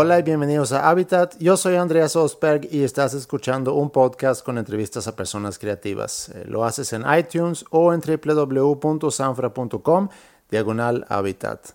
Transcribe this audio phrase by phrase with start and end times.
[0.00, 1.34] Hola y bienvenidos a Habitat.
[1.40, 6.28] Yo soy Andreas Osberg y estás escuchando un podcast con entrevistas a personas creativas.
[6.28, 10.08] Eh, lo haces en iTunes o en www.sanfra.com
[10.48, 11.70] diagonal Habitat.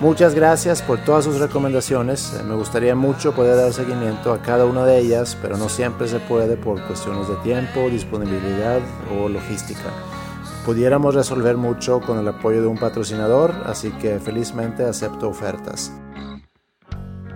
[0.00, 2.32] Muchas gracias por todas sus recomendaciones.
[2.32, 6.08] Eh, me gustaría mucho poder dar seguimiento a cada una de ellas, pero no siempre
[6.08, 8.80] se puede por cuestiones de tiempo, disponibilidad
[9.20, 9.92] o logística.
[10.68, 15.90] Pudiéramos resolver mucho con el apoyo de un patrocinador, así que felizmente acepto ofertas.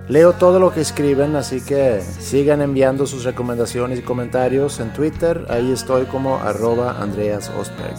[0.06, 5.46] Leo todo lo que escriben, así que sigan enviando sus recomendaciones y comentarios en Twitter.
[5.48, 7.96] Ahí estoy como arroba Andreas Osberg.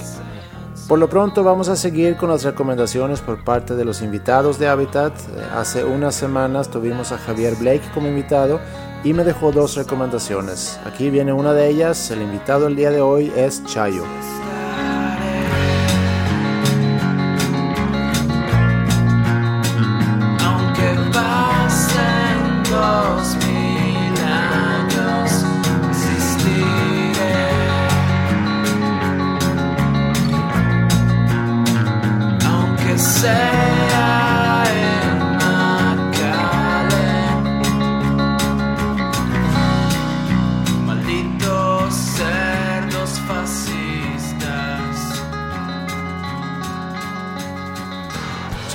[0.88, 4.68] Por lo pronto vamos a seguir con las recomendaciones por parte de los invitados de
[4.68, 5.16] Habitat.
[5.56, 8.60] Hace unas semanas tuvimos a Javier Blake como invitado
[9.04, 10.80] y me dejó dos recomendaciones.
[10.86, 12.12] Aquí viene una de ellas.
[12.12, 14.04] El invitado el día de hoy es Chayo.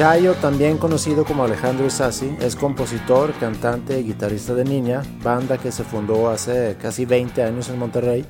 [0.09, 5.71] Chayo, también conocido como Alejandro Isasi, es compositor, cantante y guitarrista de Niña, banda que
[5.71, 8.25] se fundó hace casi 20 años en Monterrey.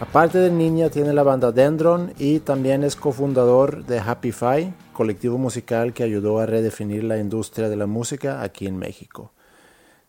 [0.00, 5.38] Aparte de Niña, tiene la banda Dendron y también es cofundador de Happy Fi, colectivo
[5.38, 9.30] musical que ayudó a redefinir la industria de la música aquí en México.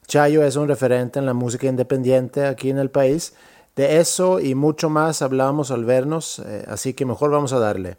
[0.07, 3.35] Chayo es un referente en la música independiente aquí en el país.
[3.75, 7.97] De eso y mucho más hablamos al vernos, eh, así que mejor vamos a darle.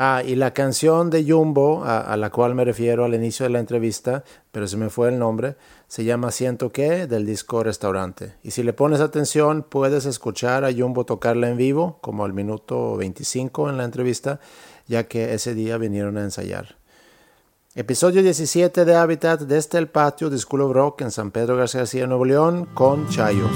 [0.00, 3.58] Ah, y la canción de Jumbo, a, la cual me refiero al inicio de la
[3.58, 4.22] entrevista,
[4.52, 5.56] pero se me fue el nombre,
[5.88, 8.34] se llama Siento que del disco Restaurante.
[8.44, 12.96] Y si le pones atención, puedes escuchar a Jumbo tocarla en vivo, como al minuto
[12.96, 14.38] 25 en la entrevista,
[14.86, 16.76] ya que ese día vinieron a ensayar.
[17.74, 21.80] Episodio 17 de Habitat desde el patio de School of Rock en San Pedro García
[21.80, 23.48] García, Nuevo León, con Chayo.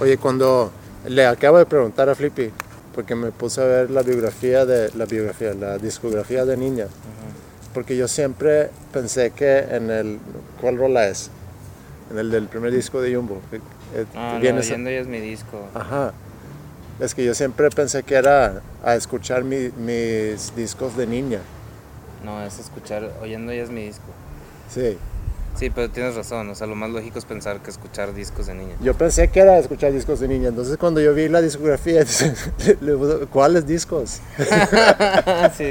[0.00, 0.70] Oye, cuando
[1.08, 2.50] le acabo de preguntar a Flippy,
[2.94, 6.86] porque me puse a ver la biografía de la biografía, la discografía de Niña,
[7.74, 10.18] porque yo siempre pensé que en el
[10.60, 11.30] ¿cuál rola es?
[12.12, 13.40] En el del primer disco de Jumbo.
[13.94, 15.66] Eh, ah, no, es mi disco.
[15.74, 16.12] Ajá.
[17.00, 21.40] Es que yo siempre pensé que era a escuchar mis discos de niña.
[22.24, 24.06] No, es escuchar, oyendo ya es mi disco.
[24.72, 24.96] Sí.
[25.58, 28.54] Sí, pero tienes razón, o sea, lo más lógico es pensar que escuchar discos de
[28.54, 28.76] niña.
[28.80, 32.04] Yo pensé que era escuchar discos de niña, entonces cuando yo vi la discografía,
[33.32, 34.20] ¿cuáles discos?
[35.56, 35.70] sí.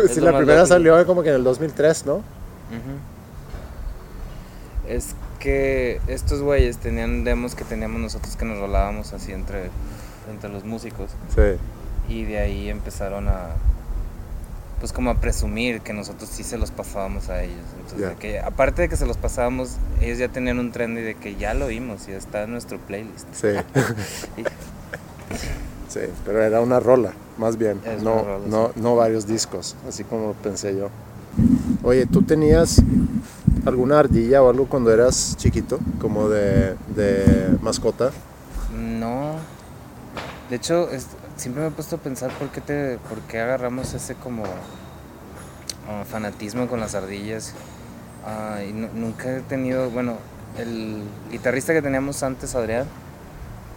[0.12, 2.24] si la primera salió como que en el 2003, ¿no?
[4.88, 9.70] Es que estos güeyes tenían demos que teníamos nosotros que nos rolábamos así entre,
[10.28, 11.10] entre los músicos.
[11.36, 12.12] Sí.
[12.12, 13.50] Y de ahí empezaron a,
[14.80, 17.64] pues como a presumir que nosotros sí se los pasábamos a ellos.
[17.80, 21.36] Entonces, que aparte de que se los pasábamos, ellos ya tenían un trend de que
[21.36, 23.26] ya lo vimos y está en nuestro playlist.
[23.32, 23.48] Sí.
[25.88, 30.76] sí, pero era una rola, más bien, no, no, no varios discos, así como pensé
[30.76, 30.90] yo.
[31.82, 32.82] Oye, ¿tú tenías
[33.64, 38.10] alguna ardilla o algo cuando eras chiquito, como de, de mascota?
[38.76, 39.34] No.
[40.50, 40.88] De hecho,
[41.38, 46.04] siempre me he puesto a pensar por qué, te, por qué agarramos ese como ah,
[46.04, 47.54] fanatismo con las ardillas.
[48.26, 50.16] Ah, y nunca he tenido, bueno,
[50.58, 52.86] el guitarrista que teníamos antes, Adrián,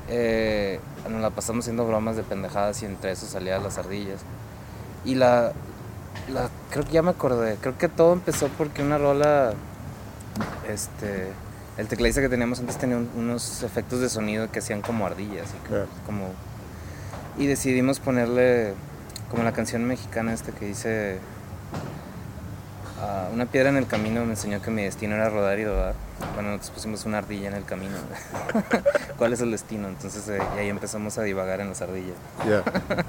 [0.10, 0.80] eh,
[1.10, 4.22] nos la pasamos haciendo bromas de pendejadas y entre eso salían las ardillas.
[5.06, 5.54] Y la,
[6.34, 9.54] la, creo que ya me acordé, creo que todo empezó porque una rola,
[10.68, 11.28] este,
[11.78, 16.06] el tecladista que teníamos antes tenía unos efectos de sonido que hacían como ardillas, y
[16.06, 16.30] como
[17.38, 18.74] y decidimos ponerle
[19.30, 21.20] como la canción mexicana esta que dice
[23.00, 25.96] ah, una piedra en el camino me enseñó que mi destino era rodar y rodar.
[26.36, 27.96] Bueno, nosotros pusimos una ardilla en el camino.
[29.18, 29.88] ¿Cuál es el destino?
[29.88, 32.18] Entonces eh, y ahí empezamos a divagar en las ardillas.
[32.48, 32.64] Ya.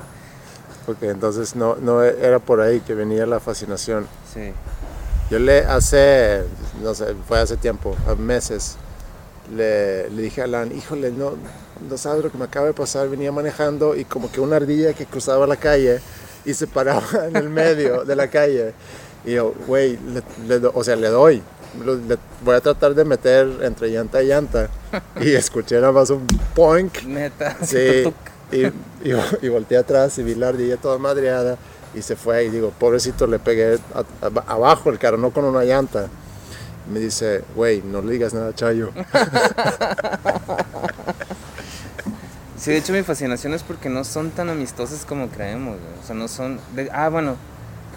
[0.89, 4.09] Ok, entonces no, no era por ahí que venía la fascinación.
[4.35, 4.53] Sí.
[5.31, 6.43] Yo le hace,
[6.83, 8.77] no sé, fue hace tiempo, meses,
[9.55, 11.33] le, le dije a Alan, híjole, no,
[11.89, 14.93] no sabes lo que me acaba de pasar, venía manejando y como que una ardilla
[14.93, 16.01] que cruzaba la calle
[16.45, 18.73] y se paraba en el medio de la calle.
[19.25, 19.99] Y yo, güey,
[20.75, 21.43] o sea, le doy.
[21.85, 24.69] lo- le- voy a tratar de meter entre llanta y llanta.
[25.21, 27.03] Y escuché nada más un poink.
[27.05, 27.57] Neta.
[27.65, 28.13] Sí,
[28.51, 31.57] y, y, y volteé atrás y vi la ardilla toda madreada
[31.95, 35.45] y se fue y digo, pobrecito, le pegué a- a- abajo el carro, no con
[35.45, 36.09] una llanta.
[36.91, 38.93] Me dice, güey, no le digas nada a Chayo.
[42.59, 45.93] Sí, de hecho mi fascinación es porque no son tan amistosas como creemos, güey.
[46.01, 46.61] O sea, no son...
[46.77, 47.35] de- ah, bueno,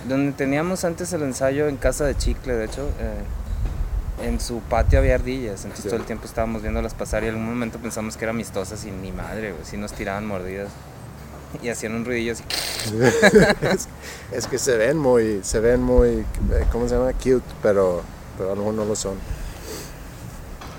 [0.10, 4.98] donde teníamos antes el ensayo en casa de Chicle, de hecho, eh, en su patio
[4.98, 5.90] había ardillas, entonces Sí.
[5.90, 8.92] todo el tiempo estábamos viéndolas pasar y en algún momento pensamos que eran amistosas y
[8.92, 10.70] ni madre, güey, sí nos tiraban mordidas
[11.62, 12.44] y hacían un ruidillo así.
[13.62, 13.88] es,
[14.32, 16.26] es que se ven muy, se ven muy, eh,
[16.72, 17.14] ¿cómo se llama?
[17.14, 18.02] Cute, pero,
[18.38, 19.16] pero a lo mejor no lo son.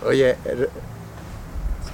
[0.05, 0.69] Oye, er-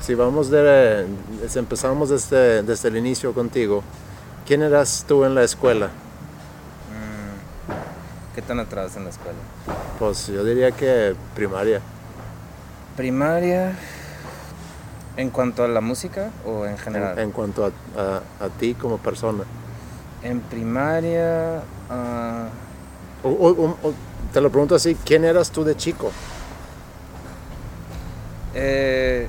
[0.01, 1.07] si vamos de,
[1.49, 3.83] si empezamos desde, desde el inicio contigo,
[4.47, 5.87] ¿quién eras tú en la escuela?
[5.87, 9.39] Mm, ¿Qué tan atrás en la escuela?
[9.99, 11.81] Pues yo diría que primaria.
[12.97, 13.77] Primaria,
[15.17, 17.19] en cuanto a la música o en general?
[17.19, 17.69] En, en cuanto a,
[18.01, 19.45] a- a ti como persona.
[20.23, 22.49] En primaria, ah,
[23.25, 23.95] O- o- o-
[24.33, 26.11] te lo pregunto así, ¿quién eras tú de chico?
[28.55, 29.29] eh,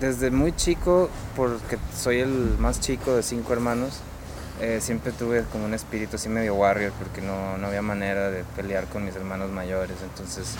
[0.00, 4.00] desde muy chico, porque soy el más chico de cinco hermanos,
[4.60, 8.44] eh, siempre tuve como un espíritu así medio warrior, porque no, no había manera de
[8.56, 9.96] pelear con mis hermanos mayores.
[10.02, 10.54] Entonces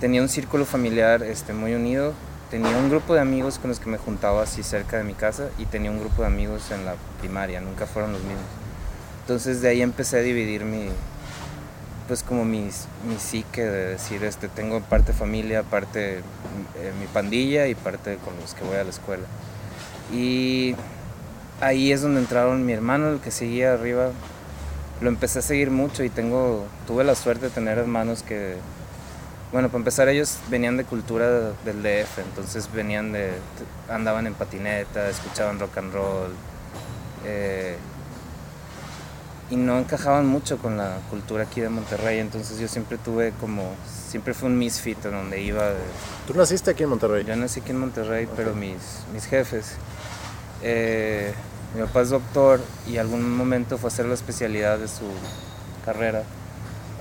[0.00, 2.12] tenía un círculo familiar este, muy unido,
[2.50, 5.48] tenía un grupo de amigos con los que me juntaba así cerca de mi casa
[5.58, 8.44] y tenía un grupo de amigos en la primaria, nunca fueron los mismos.
[9.22, 10.88] Entonces de ahí empecé a dividir mi,
[12.12, 17.68] pues como mis, mi psique de decir, este, tengo parte familia, parte eh, mi pandilla
[17.68, 19.24] y parte con los que voy a la escuela.
[20.12, 20.76] Y
[21.62, 24.10] ahí es donde entraron mi hermano, el que seguía arriba.
[25.00, 28.56] Lo empecé a seguir mucho y tengo, tuve la suerte de tener hermanos que,
[29.50, 33.30] bueno, para empezar ellos venían de cultura del DF, entonces venían de,
[33.88, 36.32] andaban en patineta, escuchaban rock and roll.
[37.24, 37.78] eh,
[39.52, 43.74] y no encajaban mucho con la cultura aquí de Monterrey, entonces yo siempre tuve como,
[44.08, 45.62] siempre fue un misfit en donde iba.
[45.68, 45.76] de-
[46.26, 47.22] Tú naciste aquí en Monterrey.
[47.24, 48.56] yo nací aquí en Monterrey, pero Ok.
[48.56, 48.78] mis,
[49.12, 49.72] mis jefes,
[50.62, 51.34] eh,
[51.74, 55.04] mi papá es doctor y algún momento fue a hacer la especialidad de su
[55.84, 56.22] carrera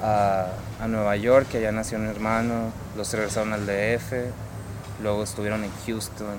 [0.03, 0.47] a,
[0.81, 4.25] a Nueva York, que allá nació un hermano, los regresaron al DF,
[5.01, 6.35] luego estuvieron en Houston,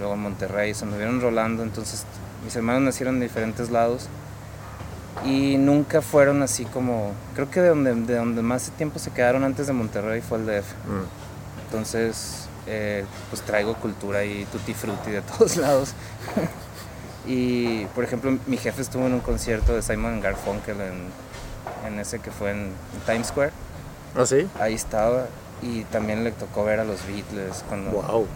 [0.00, 2.04] luego en Monterrey, se me vieron rolando, entonces
[2.44, 4.08] mis hermanos nacieron de diferentes lados
[5.24, 9.44] y nunca fueron así como, creo que de donde, de donde más tiempo se quedaron
[9.44, 10.72] antes de Monterrey fue el DF.
[10.86, 11.64] Mm.
[11.66, 15.94] Entonces, eh, pues traigo cultura y tutti frutti de todos lados.
[17.26, 21.10] y, por ejemplo, mi jefe estuvo en un concierto de Simon Garfunkel en,
[21.86, 23.52] en ese que fue en, en Times Square.
[24.16, 24.48] ¿Ah, sí?
[24.60, 25.26] Ahí estaba.
[25.62, 27.64] Y también le tocó ver a los Beatles.
[27.68, 27.90] Cuando...
[27.90, 28.26] Wow.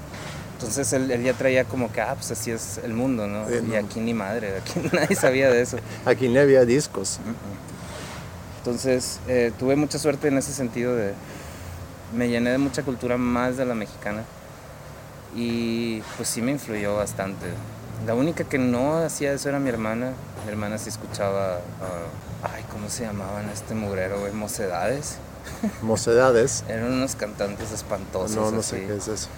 [0.60, 3.48] Entonces él, él ya traía como que, ah, pues así es el mundo, ¿no?
[3.48, 3.78] Sí, y no.
[3.78, 5.78] aquí ni madre, aquí nadie sabía de eso.
[6.04, 7.18] Aquí no había discos.
[8.58, 11.14] Entonces, eh, tuve mucha suerte en ese sentido de...
[12.14, 14.22] Me llené de mucha cultura más de la mexicana
[15.34, 17.46] y pues sí me influyó bastante.
[18.06, 20.12] La única que no hacía eso era mi hermana.
[20.44, 21.54] Mi hermana sí escuchaba...
[21.80, 24.32] ah, ay, ¿cómo se llamaban este mugrero, güey?
[24.34, 25.16] Mocedades.
[25.80, 26.64] Mocedades.
[26.68, 28.36] Eran unos cantantes espantosos.
[28.36, 28.76] No, no así.
[28.76, 29.28] sé qué es eso.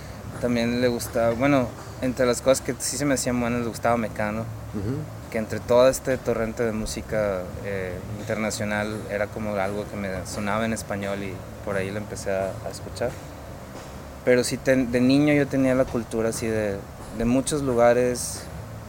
[0.40, 1.34] También le gustaba...
[1.34, 1.68] Bueno,
[2.00, 4.44] entre las cosas que sí se me hacían buenas, le gustaba Mecano
[5.30, 10.66] que entre todo este torrente de música eh, internacional era como algo que me sonaba
[10.66, 11.32] en español y
[11.64, 13.10] por ahí lo empecé a, a escuchar.
[14.26, 16.76] Pero sí, de niño yo tenía la cultura así de,
[17.16, 18.42] de muchos lugares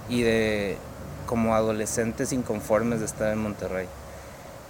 [0.09, 0.77] y de
[1.25, 3.87] como adolescentes inconformes de estar en Monterrey.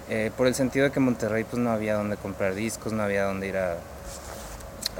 [0.09, 3.01] Eh, por el sentido de que en Monterrey pues no había donde comprar discos, no
[3.01, 3.77] había donde ir a,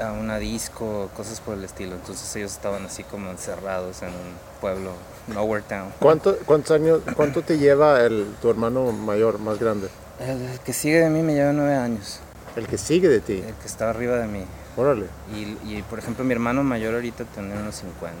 [0.00, 1.94] a una disco, cosas por el estilo.
[1.94, 4.92] Entonces ellos estaban así como encerrados en un pueblo,
[5.28, 5.92] Nowhere Town.
[6.00, 9.88] ¿Cuánto, ¿Cuántos años, cuánto te lleva el, tu hermano mayor, más grande?
[10.20, 12.20] El que sigue de mí me lleva nueve años,
[12.56, 13.42] El que sigue de ti.
[13.46, 14.44] el que está arriba de mí.
[14.76, 15.06] Órale.
[15.34, 18.16] Y, y, por ejemplo mi hermano mayor ahorita tiene unos 50,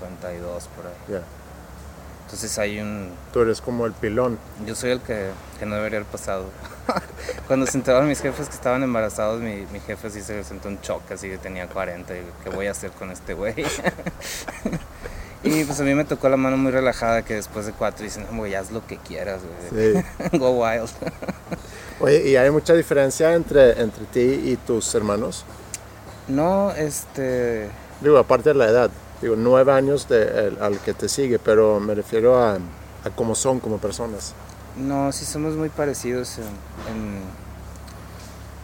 [0.00, 0.92] 52 por ahí.
[1.08, 1.22] Ya.
[2.26, 3.12] Entonces hay un...
[3.32, 4.36] Tú eres como el pilón.
[4.66, 5.30] Yo soy el que,
[5.60, 6.46] que no debería haber pasado.
[7.46, 10.80] Cuando se enteraron mis jefes que estaban embarazados, mi, mi jefe sí se sentó en
[10.80, 12.16] shock, así que tenía 40.
[12.16, 13.54] Y, ¿Qué voy a hacer con este güey?
[15.44, 18.26] y pues a mí me tocó la mano muy relajada que después de cuatro dicen,
[18.32, 19.94] güey, haz lo que quieras, güey.
[19.94, 20.04] Sí.
[20.36, 20.90] Go wild.
[22.00, 25.44] Oye, ¿y hay mucha diferencia entre, entre ti y tus hermanos?
[26.26, 27.70] No, este...
[28.00, 28.90] Digo, aparte de la edad.
[29.22, 33.34] Digo, nueve años de, el- al que te sigue, pero me refiero a, a cómo
[33.34, 34.34] son como personas.
[34.76, 37.22] No, sí somos muy parecidos en,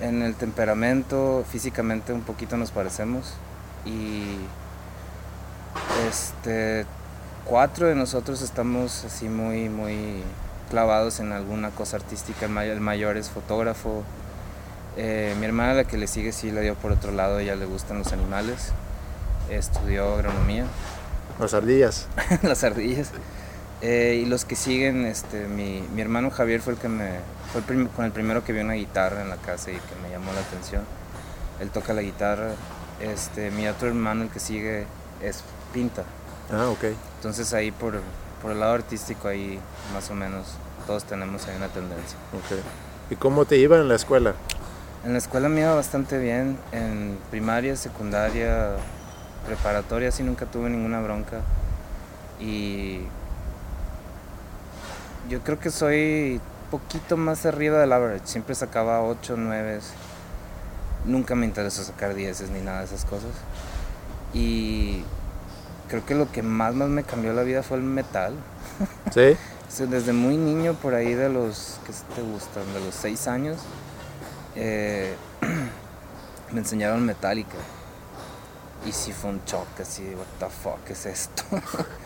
[0.08, 3.32] en- el temperamento, físicamente un poquito nos parecemos.
[3.86, 4.36] Y
[6.08, 6.86] este
[7.44, 10.22] cuatro de nosotros estamos así muy, muy
[10.70, 12.46] clavados en alguna cosa artística.
[12.46, 14.02] El mayor es fotógrafo.
[14.96, 17.64] Eh, mi hermana, la que le sigue, sí le dio por otro lado, ella le
[17.64, 18.72] gustan los animales.
[19.52, 20.64] Estudió agronomía.
[21.38, 22.08] Las ardillas.
[22.42, 23.10] Las ardillas.
[23.82, 27.18] Eh, y los que siguen, este, mi, mi, hermano Javier fue el que me.
[27.52, 30.08] fue el con el primero que vio una guitarra en la casa y que me
[30.10, 30.82] llamó la atención.
[31.60, 32.52] Él toca la guitarra.
[33.00, 34.86] Este, mi otro hermano, el que sigue,
[35.20, 35.42] es
[35.72, 36.04] pinta.
[36.50, 36.84] Ah, ok.
[37.16, 38.00] Entonces ahí por,
[38.40, 39.58] por el lado artístico, ahí
[39.92, 40.46] más o menos
[40.86, 42.16] todos tenemos ahí una tendencia.
[42.32, 42.60] Ok.
[43.10, 44.34] ¿Y cómo te iba en la escuela?
[45.04, 46.56] En la escuela me iba bastante bien.
[46.70, 48.76] En primaria, secundaria,
[49.46, 51.40] preparatoria, sí nunca tuve ninguna bronca.
[52.40, 53.00] Y
[55.28, 58.26] yo creo que soy poquito más arriba del average.
[58.26, 59.80] Siempre sacaba 8, 9.
[61.04, 63.32] Nunca me interesó sacar 10 ni nada de esas cosas.
[64.32, 65.04] Y
[65.88, 68.34] creo que lo que más, más me cambió la vida fue el metal.
[69.12, 69.36] ¿Sí?
[69.86, 72.64] Desde muy niño, por ahí de los, ¿qué te gustan?
[72.74, 73.58] De los 6 años,
[74.54, 75.14] eh,
[76.52, 77.56] me enseñaron Metallica.
[78.86, 81.44] Y sí fue un shock, así, what the fuck es esto.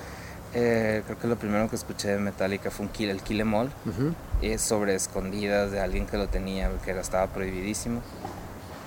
[0.59, 3.53] Eh, creo que lo primero que escuché de Metallica fue un kill, el Kill Em
[3.53, 3.71] All,
[4.57, 8.01] sobre escondidas de alguien que lo tenía, que era, estaba prohibidísimo.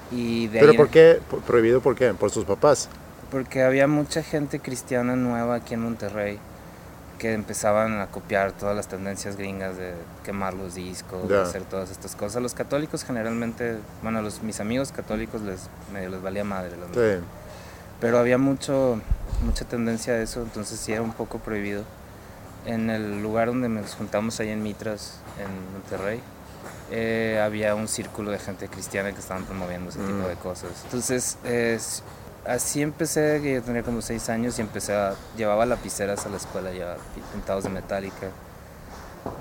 [0.09, 1.19] Y ¿Pero por qué?
[1.45, 2.13] ¿Prohibido por qué?
[2.15, 2.89] ¿Por sus papás?
[3.29, 6.39] Porque había mucha gente cristiana nueva aquí en Monterrey
[7.19, 9.93] que empezaban a copiar todas las tendencias gringas de
[10.23, 12.41] quemar los discos, de hacer todas estas cosas.
[12.41, 16.71] Los católicos generalmente, bueno, los, mis amigos católicos les medio les valía madre.
[16.93, 17.23] sí.
[17.99, 19.01] Pero había mucho,
[19.43, 21.83] mucha tendencia a eso, entonces sí era un poco prohibido.
[22.65, 26.21] En el lugar donde nos juntamos ahí en Mitras, en Monterrey,
[26.91, 30.27] eh, había un círculo de gente cristiana que estaban promoviendo ese tipo mm.
[30.27, 30.71] de cosas.
[30.85, 31.37] Entonces,
[32.45, 36.37] así empecé, que yo tenía como seis años y empecé a, llevaba lapiceras a la
[36.37, 36.97] escuela ya
[37.33, 38.29] pintados de metálica.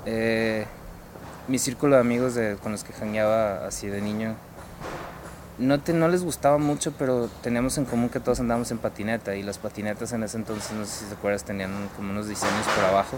[0.04, 0.66] Eh,
[1.46, 4.34] mi círculo de amigos de, con los que jangueaba así de niño,
[5.58, 9.34] no, te, no les gustaba mucho, pero teníamos en común que todos andábamos en patineta
[9.36, 12.66] y las patinetas en ese entonces, no sé si te acuerdas, tenían como unos diseños
[12.74, 13.16] por abajo.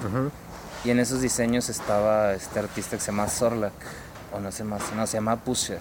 [0.84, 3.72] Y en esos diseños estaba este artista que se llama Sorlak,
[4.32, 5.80] o no sé más, no, se llama Pusher.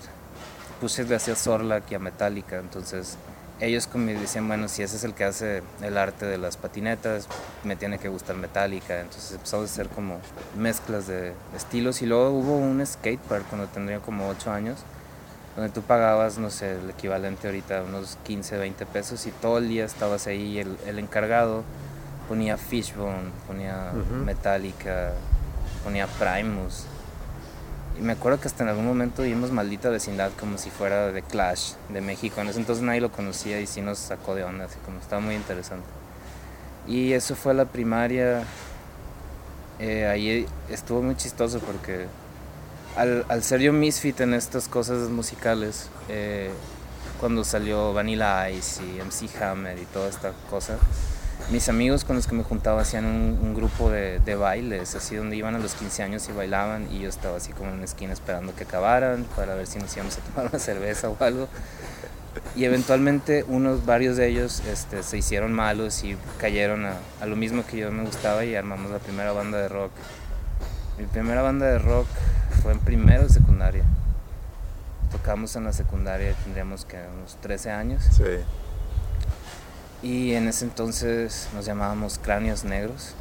[0.81, 3.17] Pusher le hacía Sorlak y a Metallica, entonces
[3.61, 7.27] ellos como decían, bueno, si ese es el que hace el arte de las patinetas,
[7.63, 9.01] me tiene que gustar Metallica.
[9.01, 10.19] Entonces empezamos a hacer como
[10.57, 14.79] mezclas de estilos y luego hubo un skatepark cuando tendría como 8 años,
[15.55, 19.67] donde tú pagabas, no sé, el equivalente ahorita, unos 15, 20 pesos y todo el
[19.67, 21.63] día estabas ahí y el, el encargado
[22.29, 23.91] ponía Fishbone, ponía
[24.23, 25.13] Metallica,
[25.83, 26.85] ponía Primus.
[27.99, 31.21] Y me acuerdo que hasta en algún momento vimos Maldita Vecindad como si fuera de
[31.23, 32.39] Clash de México.
[32.39, 35.21] En ese entonces nadie lo conocía y sí nos sacó de onda, así como estaba
[35.21, 35.87] muy interesante.
[36.87, 38.43] Y eso fue la primaria.
[39.79, 42.05] Eh, ahí estuvo muy chistoso porque
[42.95, 46.51] al, ser yo misfit en estas cosas musicales, eh,
[47.19, 50.77] cuando salió Vanilla Ice y MC Hammer y toda esta cosa,
[51.51, 55.35] mis amigos con los que me juntaba hacían un, grupo de, de, bailes, así donde
[55.35, 58.13] iban a los 15 años y bailaban y yo estaba así como en una esquina
[58.13, 61.47] esperando que acabaran para ver si nos íbamos a tomar una cerveza o algo.
[62.55, 67.35] Y eventualmente unos, varios de ellos este, se hicieron malos y cayeron a, a, lo
[67.35, 69.91] mismo que yo me gustaba y armamos la primera banda de rock.
[70.99, 72.07] Mi primera banda de rock
[72.61, 73.85] fue en primero de secundaria.
[75.13, 78.03] Tocamos en la secundaria, tendríamos que unos 13 años.
[78.11, 78.23] Sí.
[80.03, 83.15] Y en ese entonces nos llamábamos Cráneos Negros.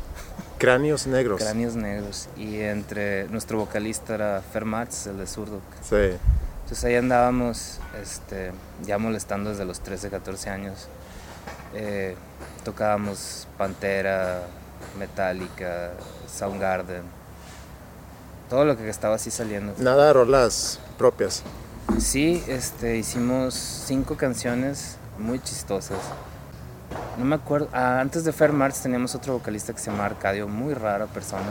[0.58, 1.40] Cráneos Negros.
[1.40, 2.28] Cráneos Negros.
[2.37, 5.61] Y entre nuestro vocalista era Fermatz, el de Zurdo.
[5.80, 6.18] Sí.
[6.62, 8.50] Entonces ahí andábamos este,
[8.85, 10.88] ya molestando desde los 13, 14 años.
[11.75, 12.16] Eh,
[12.64, 14.42] tocábamos Pantera,
[14.99, 15.92] Metallica,
[16.26, 17.17] Soundgarden.
[18.48, 19.74] Todo lo que estaba así saliendo.
[19.78, 21.42] Nada de rolas propias.
[21.98, 25.98] Sí, este, hicimos cinco canciones muy chistosas.
[27.18, 27.68] No me acuerdo.
[27.72, 31.42] Ah, antes de Fair March teníamos otro vocalista que se llamaba Arcadio, muy rara persona.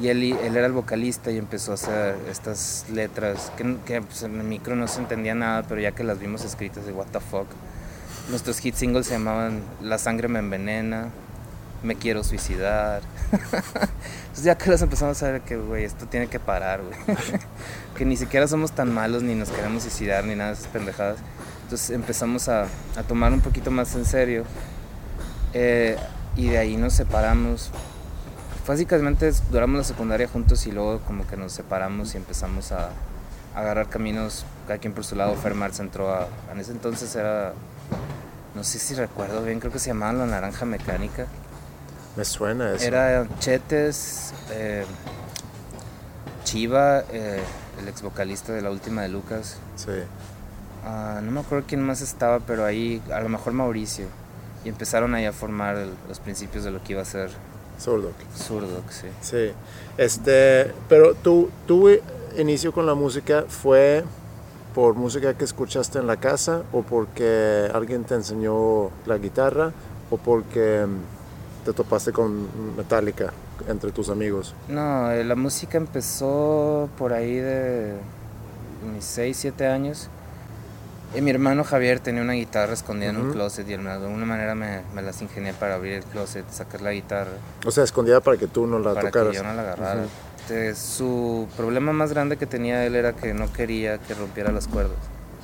[0.00, 4.22] Y él, él era el vocalista y empezó a hacer estas letras que, que pues,
[4.22, 7.08] en el micro no se entendía nada, pero ya que las vimos escritas de what
[7.12, 7.46] the fuck.
[8.30, 11.08] Nuestros hit singles se llamaban La sangre me envenena,
[11.82, 13.02] Me quiero suicidar.
[13.32, 17.18] Entonces ya que las empezamos a ver que, güey, esto tiene que parar, güey.
[17.96, 21.18] que ni siquiera somos tan malos, ni nos queremos suicidar, ni nada de esas pendejadas.
[21.64, 24.44] Entonces empezamos a, a tomar un poquito más en serio
[25.54, 25.96] eh,
[26.36, 27.70] y de ahí nos separamos.
[28.66, 32.90] Básicamente duramos la secundaria juntos y luego como que nos separamos y empezamos a,
[33.54, 35.34] agarrar caminos, cada quien por su lado.
[35.34, 36.28] Fer Marx entró a.
[36.52, 37.52] En ese entonces era.
[38.54, 41.26] No sé si recuerdo bien, creo que se llamaba La Naranja Mecánica.
[42.16, 42.84] Me suena eso.
[42.84, 44.84] Era Chetes, eh,
[46.44, 47.40] Chiva, eh,
[47.80, 49.56] el ex vocalista de la última de Lucas.
[49.76, 49.92] Sí.
[50.84, 54.06] Ah, no me acuerdo quién más estaba, pero ahí, a lo mejor Mauricio.
[54.64, 57.30] Y empezaron ahí a formar el- los principios de lo que iba a ser
[57.80, 58.14] Zurdok.
[58.36, 59.06] Zurdok, sí.
[59.22, 59.52] Sí.
[59.96, 61.88] Este, pero tu, tu
[62.36, 64.04] inicio con la música fue
[64.74, 69.72] por música que escuchaste en la casa o porque alguien te enseñó la guitarra
[70.10, 71.21] o porque mm,
[71.64, 73.32] te topaste con Metallica
[73.68, 74.54] entre tus amigos.
[74.68, 77.94] No, eh, la música empezó por ahí de
[78.94, 80.08] mis 6, 7 años.
[81.14, 84.54] Y mi hermano Javier tenía una guitarra escondida en un closet y de alguna manera
[84.54, 87.32] me, me las ingenié para abrir el closet, sacar la guitarra,
[87.66, 89.30] O sea, escondida para que tú no la para tocaras.
[89.32, 90.04] que yo no la agarrara.
[90.74, 94.96] Su problema más grande que tenía él era que no quería que rompiera las cuerdas.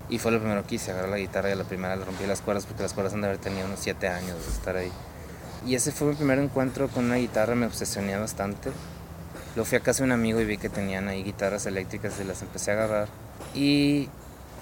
[0.09, 2.27] Y fue lo primero que hice, agarrar la guitarra y a la primera le rompí
[2.27, 4.91] las cuerdas porque las cuerdas han de haber tenido unos 7 años de estar ahí.
[5.67, 8.71] Y ese fue mi primer encuentro con una guitarra, me obsesioné bastante.
[9.57, 12.25] Lo fui a casa de un amigo y vi que tenían ahí guitarras eléctricas y
[12.25, 13.09] las empecé a agarrar.
[13.55, 14.09] Y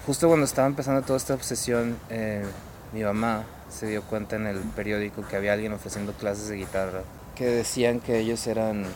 [0.06, 2.44] justo cuando estaba empezando toda esta obsesión, eh,
[2.92, 7.00] mi mamá se dio cuenta en el periódico que había alguien ofreciendo clases de guitarra
[7.34, 8.86] que decían que ellos eran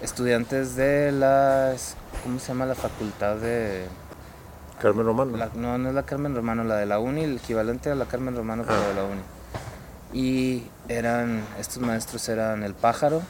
[0.00, 2.66] estudiantes de las, ¿cómo se llama?
[2.66, 3.84] La facultad de...
[4.80, 5.36] Carmen Romano.
[5.36, 8.06] la- no, no es la Carmen Romano, la de la Uni, el equivalente a la
[8.06, 8.88] Carmen Romano, pero Ah.
[8.88, 9.22] de la Uni.
[10.14, 13.20] Y eran, estos maestros eran El Pájaro,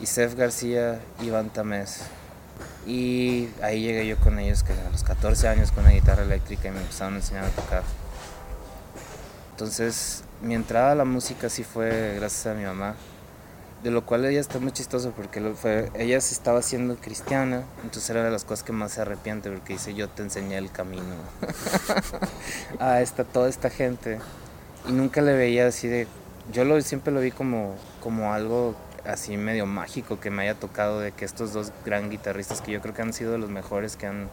[0.00, 2.00] Isef García, Iván Tamés.
[2.86, 6.68] Y ahí llegué yo con ellos, que a los 14 años con la guitarra eléctrica
[6.68, 7.82] y me empezaron a enseñar a tocar.
[9.50, 12.94] Entonces, mi entrada a la música sí fue gracias a mi mamá.
[13.82, 15.40] De lo cual ella está muy chistoso porque
[15.94, 19.72] ella se estaba haciendo cristiana, entonces era de las cosas que más se arrepiente porque
[19.72, 21.14] dice yo te enseñé el camino
[22.78, 24.18] a esta, toda esta gente
[24.86, 26.06] y nunca le veía así de,
[26.52, 28.74] yo lo, siempre lo vi como, como algo
[29.06, 32.80] así medio mágico que me haya tocado de que estos dos gran guitarristas que yo
[32.80, 34.28] creo que han sido de los mejores que han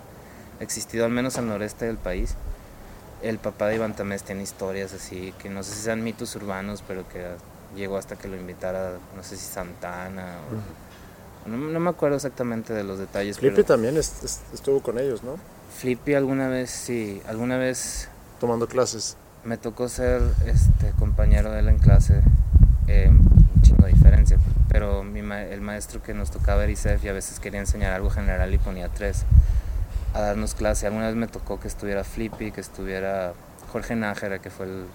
[0.60, 2.36] existido al menos al noreste del país.
[3.22, 6.84] El papá de Iván Tamés tiene historias así que no sé si sean mitos urbanos,
[6.88, 7.26] pero que
[7.76, 10.38] llegó hasta que lo invitara, no sé si Santana
[11.46, 11.50] o...
[11.50, 15.00] No, no me acuerdo exactamente de los detalles, Flippy pero también es- es- estuvo con
[15.00, 15.36] ellos, ¿no?
[15.80, 19.16] Flippy alguna vez, sí, alguna vez Tomando clases.
[19.44, 22.22] Me tocó ser este compañero de él en clase,
[22.88, 24.38] eh, un chingo de diferencia,
[24.70, 27.94] pero mi ma- el maestro que nos tocaba era ISEF y a veces quería enseñar
[27.94, 29.24] algo general y ponía tres
[30.14, 30.88] a darnos clase.
[30.88, 33.34] Alguna vez me tocó que estuviera Flippy, que estuviera
[33.72, 34.86] Jorge Nájera, que fue el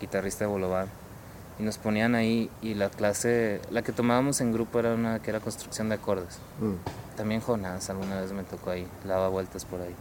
[0.00, 0.86] guitarrista de Bolobán,
[1.58, 5.30] y nos ponían ahí y la clase, la que tomábamos en grupo era una que
[5.30, 6.38] era construcción de acordes.
[6.60, 7.16] Mm.
[7.16, 9.94] También Jonás alguna vez me tocó ahí, daba vueltas por ahí.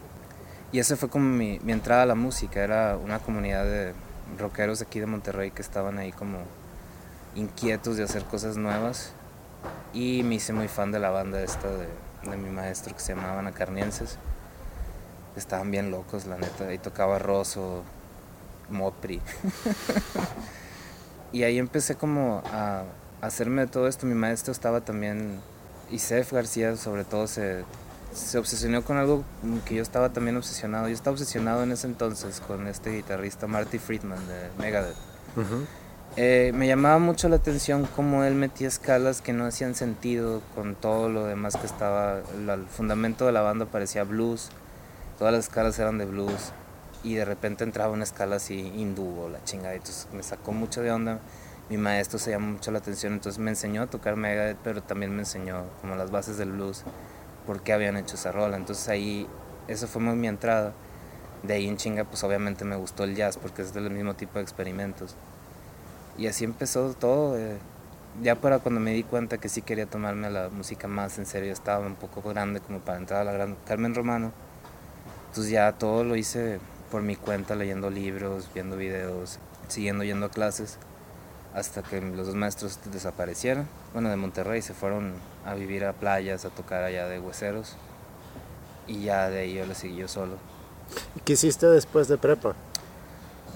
[0.71, 3.93] Y esa fue como mi, entrada a la música, era una comunidad de
[4.39, 6.39] rockeros aquí de Monterrey que estaban ahí como
[7.35, 9.11] inquietos de hacer cosas nuevas.
[9.93, 13.47] Y me hice muy fan de la banda esta de, mi maestro que se llamaban
[13.47, 14.17] Acarnienses.
[15.35, 16.67] Estaban bien locos, la neta.
[16.67, 17.83] Ahí tocaba Rosso,
[18.69, 19.21] Mopri.
[21.33, 22.83] y ahí empecé como a,
[23.19, 24.05] hacerme de todo esto.
[24.05, 25.41] Mi maestro estaba también,
[25.89, 27.65] Isef García sobre todo, se,
[28.13, 29.23] se obsesionó con algo
[29.65, 30.87] que yo estaba también obsesionado.
[30.87, 34.95] Yo estaba obsesionado en ese entonces con este guitarrista Marty Friedman de Megadeth.
[36.17, 40.75] Eh, me llamaba mucho la atención cómo él metía escalas que no hacían sentido con
[40.75, 42.19] todo lo demás que estaba.
[42.19, 44.49] el fundamento de la banda parecía blues,
[45.17, 46.51] todas las escalas eran de blues
[47.03, 49.73] y de repente entraba una escala así hindú o la chingada.
[49.73, 51.19] Entonces me sacó mucho de onda.
[51.69, 55.13] Mi maestro se llamó mucho la atención, entonces me enseñó a tocar Megadeth, pero también
[55.15, 56.83] me enseñó como las bases del blues,
[57.45, 58.57] por qué habían hecho esa rola.
[58.57, 59.27] Entonces ahí,
[59.67, 60.73] eso fue muy mi entrada.
[61.43, 64.35] De ahí en chinga, pues obviamente me gustó el jazz porque es del mismo tipo
[64.35, 65.15] de experimentos.
[66.17, 67.37] Y así empezó todo.
[67.37, 67.57] eh,
[68.21, 71.53] Ya para cuando me di cuenta que sí quería tomarme la música más en serio,
[71.53, 74.31] estaba un poco grande como para entrar a la gran Carmen Romano.
[75.29, 76.59] Entonces ya todo lo hice
[76.91, 80.77] por mi cuenta, leyendo libros, viendo videos, siguiendo yendo a clases,
[81.55, 83.65] hasta que los dos maestros desaparecieron.
[83.93, 85.13] Bueno, de Monterrey se fueron
[85.45, 87.75] a vivir a playas, a tocar allá de hueseros.
[88.87, 90.37] Y ya de ahí yo le seguí yo solo.
[91.15, 92.53] ¿Y qué hiciste después de prepa?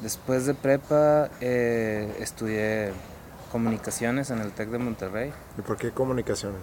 [0.02, 2.92] Después de prepa eh, estudié
[3.52, 5.34] comunicaciones en el TEC de Monterrey.
[5.58, 6.60] ¿Y por qué comunicaciones?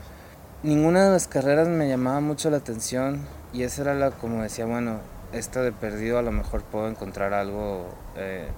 [0.62, 4.64] Ninguna de las carreras me llamaba mucho la atención y esa era la, como decía,
[4.64, 5.00] bueno,
[5.32, 8.48] esta de perdido a lo mejor puedo encontrar algo eh,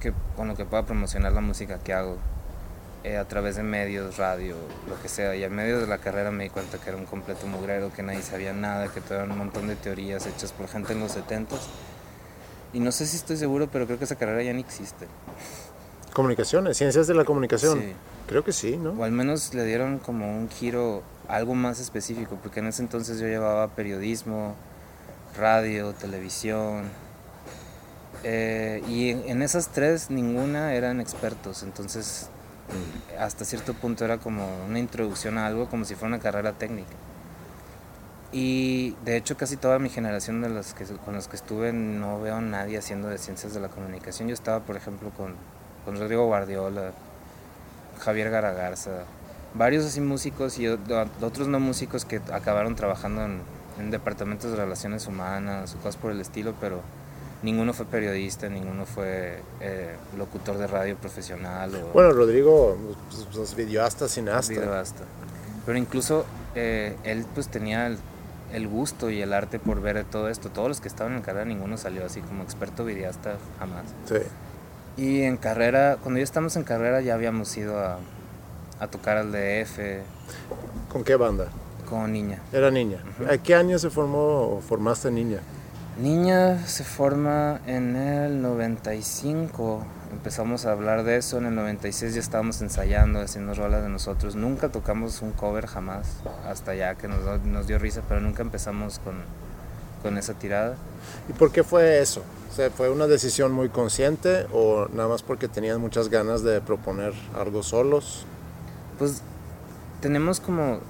[0.00, 2.18] que, con lo que pueda promocionar la música que hago.
[3.04, 4.56] Eh, a través de medios, radio,
[4.88, 5.34] lo que sea.
[5.36, 8.02] Y en medio de la carrera me di cuenta que era un completo mugrero, que
[8.02, 11.12] nadie sabía nada, que todo era un montón de teorías hechas por gente en los
[11.12, 11.56] 70
[12.72, 15.06] Y no sé si estoy seguro, pero creo que esa carrera ya ni existe.
[16.12, 17.94] Comunicaciones, ciencias de la comunicación.
[18.26, 18.90] Creo que sí, ¿no?
[18.90, 23.20] O al menos le dieron como un giro, algo más específico, porque en ese entonces
[23.20, 24.54] yo llevaba periodismo,
[25.36, 26.84] radio, televisión.
[28.24, 32.30] Eh, y en, esas tres ninguna eran expertos, entonces.
[33.18, 36.90] Hasta cierto punto era como una introducción a algo como si fuera una carrera técnica.
[38.32, 42.20] Y de hecho casi toda mi generación de los que, con los que estuve no
[42.20, 44.28] veo nadie haciendo de ciencias de la comunicación.
[44.28, 45.34] Yo estaba, por ejemplo, con,
[45.84, 46.92] con Rodrigo Guardiola,
[48.00, 49.04] Javier Garagarza,
[49.54, 53.40] varios así músicos y otros no músicos que acabaron trabajando en,
[53.78, 56.82] en departamentos de relaciones humanas o cosas por el estilo, pero
[57.42, 61.74] ninguno fue periodista, ninguno fue eh, locutor de radio profesional.
[61.74, 62.76] O, bueno, Rodrigo,
[63.10, 64.52] pues, pues videoasta, cineasta.
[64.52, 65.02] Videoasta.
[65.64, 67.98] Pero incluso eh, él pues tenía el,
[68.52, 70.50] el, gusto y el arte por ver todo esto.
[70.50, 73.84] Todos los que estaban en carrera, ninguno salió así como experto videoasta jamás.
[74.06, 74.16] Sí.
[74.96, 77.98] Y en carrera, cuando ya estamos en carrera ya habíamos ido a,
[78.80, 79.78] a tocar al DF.
[80.90, 81.48] ¿Con qué banda?
[81.88, 82.40] Con Niña.
[82.52, 82.98] Era Niña.
[83.30, 85.40] ¿A qué año se formó o formaste Niña?
[85.98, 89.82] Niña se forma en el 95.
[90.12, 91.38] Empezamos a hablar de eso.
[91.38, 94.36] En el 96 ya estábamos ensayando, haciendo rolas de nosotros.
[94.36, 96.06] Nunca tocamos un cover jamás,
[96.46, 99.14] hasta ya que nos, nos dio risa, pero nunca empezamos con,
[100.02, 100.76] con esa tirada.
[101.30, 102.22] ¿Y por qué fue eso?
[102.52, 106.60] O sea, ¿Fue una decisión muy consciente o nada más porque tenían muchas ganas de
[106.60, 108.26] proponer algo solos?
[108.98, 109.22] Pues
[110.02, 110.80] tenemos como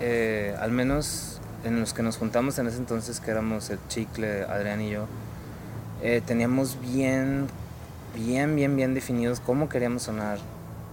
[0.00, 4.42] eh, al menos en los que nos juntamos en ese entonces, que éramos el Chicle,
[4.44, 5.06] Adrián y yo,
[6.02, 7.46] eh, teníamos bien,
[8.14, 10.38] bien, bien, bien definidos cómo queríamos sonar,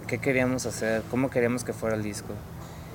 [0.07, 2.33] qué queríamos hacer, cómo queríamos que fuera el disco.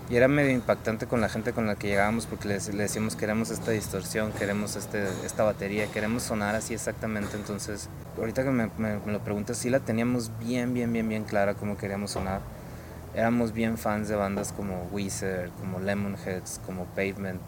[0.08, 3.50] Y era medio impactante con la gente con la que llegábamos porque le, decíamos queremos
[3.50, 7.36] esta distorsión, queremos este, esta batería, queremos sonar así exactamente.
[7.36, 11.22] Entonces, ahorita que me, me, me lo preguntas, sí la teníamos bien, bien, bien, bien
[11.22, 12.40] clara cómo queríamos sonar
[13.14, 17.40] éramos bien fans de bandas como Weezer, como Lemonheads, como Pavement.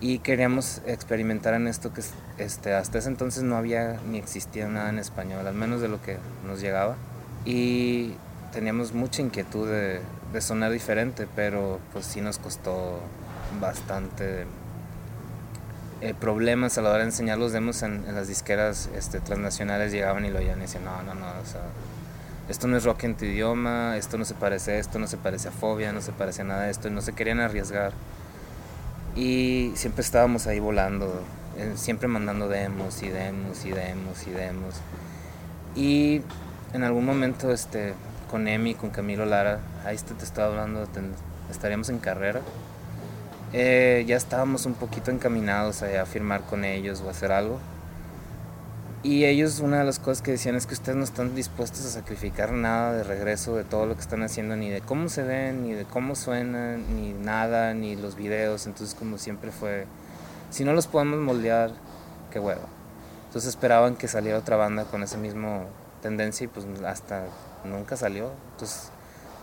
[0.00, 2.02] Y queríamos experimentar en esto que
[2.38, 6.00] este, hasta ese entonces no había ni existía nada en español, al menos de lo
[6.00, 6.96] que nos llegaba.
[7.44, 8.14] Y
[8.52, 10.00] teníamos mucha inquietud de,
[10.32, 13.00] de sonar diferente, pero pues sí nos costó
[13.60, 14.46] bastante
[16.00, 19.90] eh, problemas a la hora de enseñar los demos en, en las disqueras este, transnacionales.
[19.90, 21.62] Llegaban y lo oían y decían, no, no, no, o sea,
[22.48, 25.16] esto no es rock en tu idioma, esto no se parece a esto, no se
[25.16, 27.92] parece a Fobia, no se parece a nada de esto, y no se querían arriesgar.
[29.18, 31.24] Y siempre estábamos ahí volando,
[31.56, 34.74] eh, siempre mandando demos y demos y demos y demos.
[35.74, 36.22] Y
[36.72, 37.94] en algún momento este,
[38.30, 40.86] con Emi, con Camilo Lara, ahí te, te estaba hablando,
[41.50, 42.42] estaríamos en carrera.
[43.52, 47.58] Eh, ya estábamos un poquito encaminados a firmar con ellos o hacer algo.
[49.04, 51.90] Y ellos, una de las cosas que decían es que ustedes no están dispuestos a
[51.90, 55.62] sacrificar nada de regreso de todo lo que están haciendo, ni de cómo se ven,
[55.62, 58.66] ni de cómo suenan, ni nada, ni los videos.
[58.66, 59.86] Entonces, como siempre fue,
[60.50, 61.70] si no los podemos moldear,
[62.32, 62.62] qué huevo.
[63.28, 65.60] Entonces esperaban que saliera otra banda con esa misma
[66.02, 67.24] tendencia y pues hasta
[67.64, 68.32] nunca salió.
[68.52, 68.90] Entonces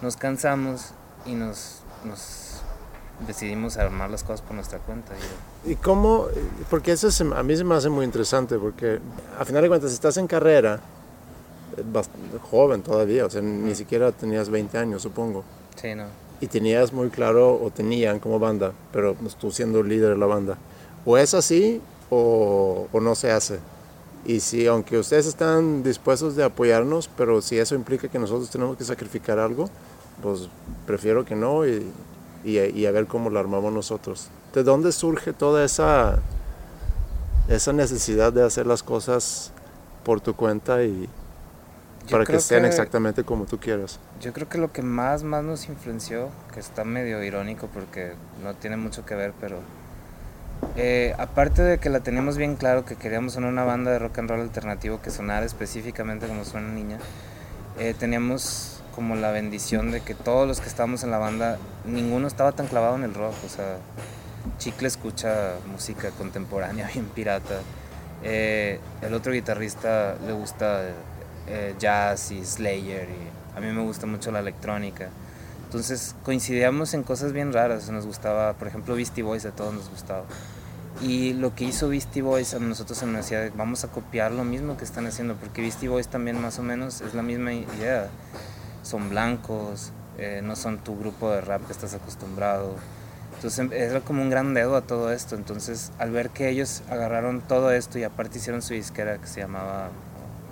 [0.01, 0.91] nos cansamos
[1.25, 2.44] y nos, nos
[3.27, 5.13] decidimos armar las cosas por nuestra cuenta.
[5.65, 6.27] ¿Y cómo?
[6.69, 8.99] Porque eso a mí se me hace muy interesante, porque
[9.39, 10.79] a final de cuentas estás en carrera,
[11.91, 15.43] bastante joven todavía, o sea, ni siquiera tenías 20 años, supongo.
[15.75, 16.05] Sí, no.
[16.41, 20.57] Y tenías muy claro, o tenían como banda, pero tú siendo líder de la banda,
[21.05, 23.59] o es así o, o no se hace.
[24.25, 28.75] Y si, aunque ustedes están dispuestos de apoyarnos, pero si eso implica que nosotros tenemos
[28.75, 29.69] que sacrificar algo,
[30.21, 30.49] pues
[30.85, 31.85] prefiero que no y
[32.45, 34.29] y, a ver cómo lo armamos nosotros.
[34.53, 36.19] ¿De dónde surge toda esa,
[37.49, 39.51] esa necesidad de hacer las cosas
[40.03, 41.09] por tu cuenta y
[42.11, 43.99] para que sean exactamente como tú quieras?
[44.21, 48.53] Yo creo que lo que más, más nos influenció, que está medio irónico porque no
[48.53, 49.59] tiene mucho que ver, pero
[50.75, 54.19] eh, aparte de que la teníamos bien claro que queríamos ser una banda de rock
[54.19, 56.99] and roll alternativo que sonara específicamente como suena niña,
[57.79, 62.27] eh, teníamos como la bendición de que todos los que estábamos en la banda, ninguno
[62.27, 63.77] estaba tan clavado en el rock, o sea,
[64.57, 67.59] Chicle escucha música contemporánea bien pirata,
[68.23, 70.83] eh, el otro guitarrista le gusta
[71.47, 75.09] eh, jazz y Slayer y a mí me gusta mucho la electrónica.
[75.65, 79.89] Entonces coincidíamos en cosas bien raras, nos gustaba, por ejemplo, Beastie Boys a todos nos
[79.89, 80.23] gustaba.
[81.01, 84.45] Y lo que hizo Beastie Boys a nosotros se nos decía, vamos a copiar lo
[84.45, 88.07] mismo que están haciendo, porque Beastie Boys también más o menos es la misma idea
[88.85, 92.75] son blancos, eh, no son tu grupo de rap que estás acostumbrado.
[93.35, 95.35] Entonces era como un gran dedo a todo esto.
[95.35, 99.41] Entonces al ver que ellos agarraron todo esto y aparte hicieron su disquera que se
[99.41, 99.89] llamaba,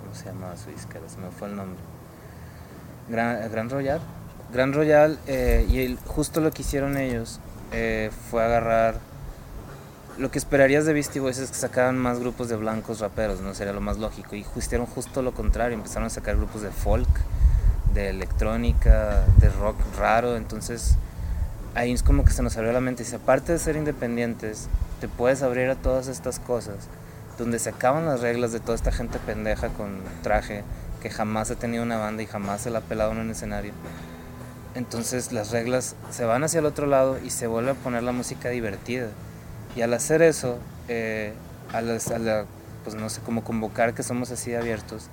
[0.02, 1.08] ¿cómo se llamaba su disquera?
[1.08, 1.80] Se me fue el nombre.
[3.08, 4.00] Gran, Gran Royal.
[4.52, 7.40] Gran Royal eh, y justo lo que hicieron ellos
[7.72, 8.96] eh, fue agarrar
[10.18, 13.52] lo que esperarías de Beastie Boys es que sacaran más grupos de blancos raperos, no
[13.54, 14.36] sería lo más lógico.
[14.36, 17.08] Y hicieron justo lo contrario, empezaron a sacar grupos de folk,
[17.94, 20.36] de electrónica, de rock raro.
[20.36, 20.96] Entonces
[21.74, 23.02] ahí es como que se nos abrió la mente.
[23.02, 24.68] Y si aparte de ser independientes,
[25.00, 26.76] te puedes abrir a todas estas cosas,
[27.38, 30.62] donde se acaban las reglas de toda esta gente pendeja con traje,
[31.02, 33.72] que jamás ha tenido una banda y jamás se la ha pelado en un escenario.
[34.74, 38.12] Entonces las reglas se van hacia el otro lado y se vuelve a poner la
[38.12, 39.08] música divertida.
[39.76, 41.32] Y al hacer eso, eh,
[41.72, 42.00] al,
[42.84, 45.08] pues no sé, cómo convocar que somos así abiertos,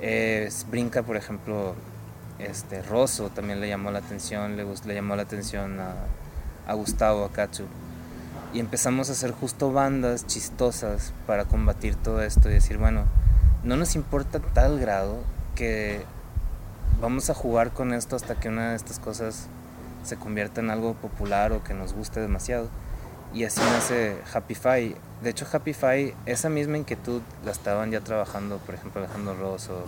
[0.00, 1.74] eh, brinca, por ejemplo,
[2.38, 7.48] este Rosso también le llamó la atención, le, le llamó la atención a, Gustavo, a.
[8.52, 13.04] Y empezamos a hacer justo bandas chistosas para combatir todo esto y decir, bueno,
[13.62, 15.18] no nos importa tal grado
[15.54, 16.02] que
[17.00, 19.48] vamos a jugar con esto hasta que una de estas cosas
[20.04, 22.68] se convierta en algo popular o que nos guste demasiado
[23.34, 24.96] y así nace Happify.
[25.22, 29.84] De hecho, Happify, esa misma inquietud la estaban ya trabajando, por ejemplo, Alejandro Ross o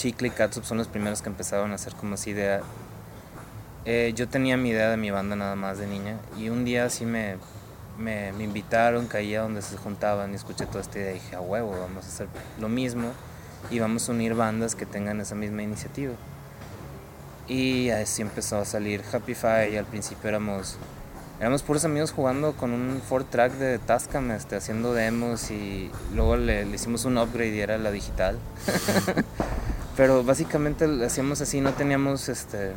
[0.00, 2.62] Chicle y Katsup son los primeros que empezaron a hacer como esa idea.
[3.84, 6.86] Eh, yo tenía mi idea de mi banda nada más de niña y un día
[6.86, 7.36] así me,
[7.98, 11.42] me, me invitaron, caía donde se juntaban y escuché toda esta idea y dije, a
[11.42, 13.10] huevo, vamos a hacer lo mismo
[13.70, 16.14] y vamos a unir bandas que tengan esa misma iniciativa.
[17.46, 20.78] Y así empezó a salir Happify y al principio éramos
[21.40, 26.36] éramos puros amigos jugando con un Ford Track de Tascam, este, haciendo demos y luego
[26.36, 28.38] le, hicimos un upgrade y era la digital.
[30.00, 32.72] Pero básicamente lo hacíamos así, no teníamos este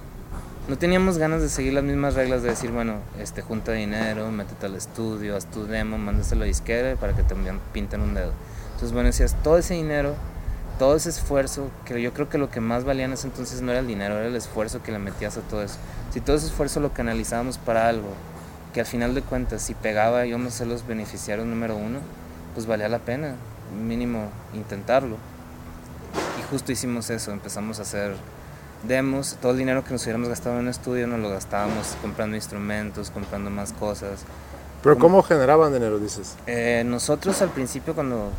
[0.67, 4.65] no teníamos ganas de seguir las mismas reglas de decir, bueno, este junta dinero, métete
[4.65, 7.33] al estudio, haz tu demo, mándaselo a disquera para que te
[7.71, 8.33] pinten un dedo.
[8.73, 10.15] Entonces, bueno, decías, todo ese dinero,
[10.77, 13.71] todo ese esfuerzo, que yo creo que lo que más valía en ese entonces no
[13.71, 15.77] era el dinero, era el esfuerzo que le metías a todo eso.
[16.11, 18.09] Si todo ese esfuerzo lo canalizábamos para algo,
[18.73, 21.99] que al final de cuentas, si pegaba y íbamos a ser los beneficiarios número uno,
[22.53, 23.35] pues valía la pena,
[23.81, 25.15] mínimo intentarlo.
[26.39, 28.15] Y justo hicimos eso, empezamos a hacer
[28.87, 32.35] demos, todo el dinero que nos hubiéramos gastado en un estudio nos lo gastábamos comprando
[32.35, 34.21] instrumentos, comprando más cosas.
[34.81, 36.35] ¿Pero cómo generaban dinero, dices?
[36.45, 38.31] Eh, nosotros al principio cuando,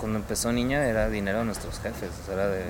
[0.00, 2.64] cuando empezó Niña era dinero de nuestros jefes, era de,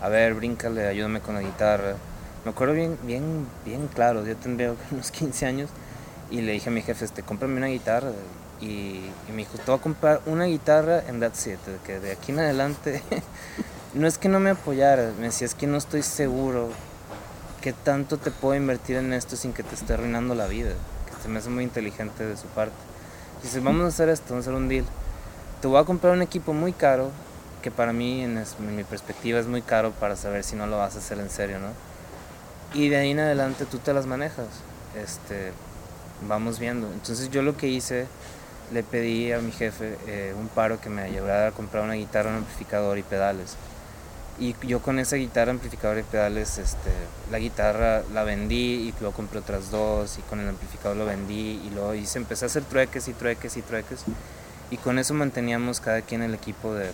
[0.00, 1.96] a ver, bríncale, ayúdame con la guitarra.
[2.44, 5.70] Me acuerdo bien, bien, bien claro, yo tendría unos 15 años
[6.30, 8.12] y le dije a mi jefe, este, cómprame una guitarra.
[8.60, 12.30] Y, me dijo, te voy a comprar una guitarra en that's it, que de aquí
[12.30, 13.02] en adelante,
[13.94, 16.68] no es que no me apoyara, me decía, es que no estoy seguro
[17.60, 20.72] que tanto te puedo invertir en esto sin que te esté arruinando la vida,
[21.06, 22.74] que se me hace muy inteligente de su parte.
[23.42, 24.84] Dice, vamos a hacer esto, vamos a hacer un deal.
[25.60, 27.10] Te voy a comprar un equipo muy caro,
[27.62, 30.76] que para mí, en, en mi perspectiva, es muy caro para saber si no lo
[30.76, 31.68] vas a hacer en serio, ¿no?
[32.78, 34.48] Y de ahí en adelante tú te las manejas.
[34.94, 35.52] Este,
[36.28, 36.92] vamos viendo.
[36.92, 38.06] Entonces yo lo que hice,
[38.72, 42.30] le pedí a mi jefe eh, un paro que me ayudara a comprar una guitarra,
[42.30, 43.56] un amplificador y pedales.
[44.38, 46.90] Y yo con esa guitarra, amplificador y pedales, este,
[47.30, 51.60] la guitarra la vendí y luego compré otras dos y con el amplificador lo vendí
[51.64, 54.00] y luego hice, empecé a hacer trueques y trueques y trueques.
[54.70, 56.90] Y con eso manteníamos cada quien el equipo de,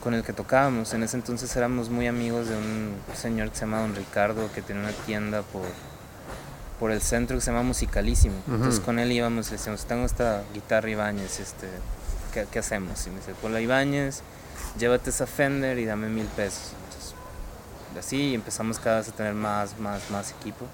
[0.00, 0.94] con el que tocábamos.
[0.94, 4.62] En ese entonces éramos muy amigos de un señor que se llama Don Ricardo, que
[4.62, 5.62] tenía una tienda por
[6.78, 8.36] por el centro que se llama Musicalísimo.
[8.46, 11.68] Entonces con él íbamos y le decíamos, tengo esta guitarra Ibáñez, este,
[12.32, 13.06] ¿qué, ¿qué, hacemos?
[13.06, 14.22] Y me dice, con la Ibáñez,
[14.78, 16.72] llévate esa Fender y dame mil pesos.
[16.84, 17.14] Entonces,
[17.98, 20.66] así empezamos cada vez a tener más, más, más equipo.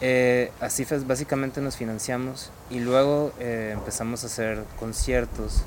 [0.00, 5.62] Eh, así básicamente nos financiamos y luego eh, empezamos a hacer conciertos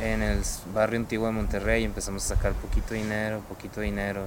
[0.00, 0.40] en el
[0.72, 4.26] barrio antiguo de Monterrey, empezamos a sacar poquito dinero, poquito dinero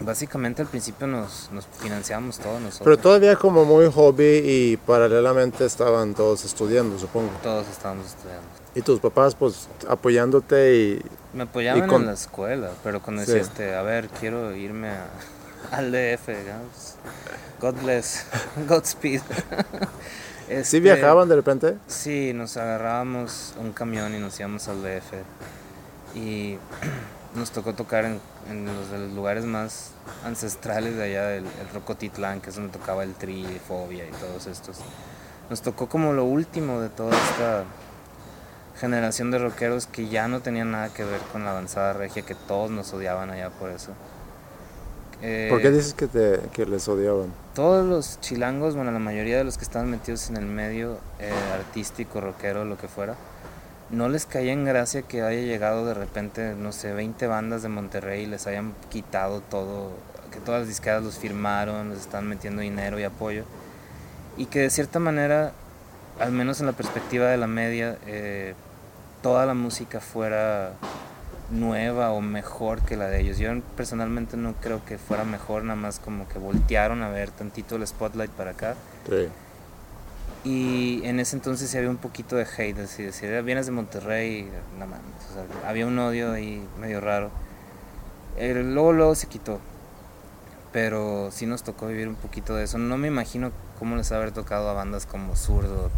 [0.00, 2.84] Básicamente al principio nos, nos financiamos todos nosotros.
[2.84, 7.30] Pero todavía como muy hobby y paralelamente estaban todos estudiando, supongo.
[7.42, 8.48] Todos estábamos estudiando.
[8.74, 11.02] Y tus papás pues apoyándote y...
[11.32, 15.06] Me apoyaban en la escuela, pero cuando decía, este, a ver, quiero irme a,
[15.72, 16.96] al DF, pues,
[17.60, 18.26] God bless,
[18.68, 19.22] Godspeed.
[20.48, 21.76] este, ¿Sí viajaban de repente?
[21.86, 25.14] Sí, nos agarrábamos un camión y nos íbamos al DF.
[26.14, 26.58] Y
[27.34, 28.20] nos tocó tocar en,
[28.66, 29.90] los, de los, lugares más
[30.24, 34.46] ancestrales de allá, el, el, Rocotitlán, que es donde tocaba el Tri, Fobia y todos
[34.46, 34.78] estos.
[35.48, 37.64] Nos tocó como lo último de toda esta
[38.80, 42.34] generación de rockeros que ya no tenían nada que ver con la avanzada regia, que
[42.34, 43.92] todos nos odiaban allá por eso.
[45.22, 47.30] Eh, ¿Por qué dices que, te, que les odiaban?
[47.54, 51.30] Todos los chilangos, bueno, la mayoría de los que estaban metidos en el medio eh,
[51.52, 53.16] artístico, rockero, lo que fuera,
[53.90, 57.68] no les caía en gracia que haya llegado de repente, no sé, 20 bandas de
[57.68, 59.90] Monterrey y les hayan quitado todo,
[60.32, 63.44] que todas las disqueras los firmaron, les están metiendo dinero y apoyo.
[64.38, 65.52] Y que de cierta manera,
[66.18, 68.54] al menos en la perspectiva de la media, eh,
[69.22, 70.72] toda la música fuera
[71.50, 73.38] nueva o mejor que la de ellos.
[73.38, 77.76] Yo personalmente no creo que fuera mejor, nada más como que voltearon a ver tantito
[77.76, 78.74] el spotlight para acá.
[79.08, 79.28] Sí.
[80.42, 83.72] Y en ese entonces sí había un poquito de hate, así decir, "Ah, vienes de
[83.72, 87.30] Monterrey, no mames", o sea, había un odio ahí medio raro.
[88.38, 89.60] Eh, luego, luego se quitó,
[90.72, 92.78] pero sí nos tocó vivir un poquito de eso.
[92.78, 95.90] No me imagino cómo les ha haber tocado a bandas como Zurdo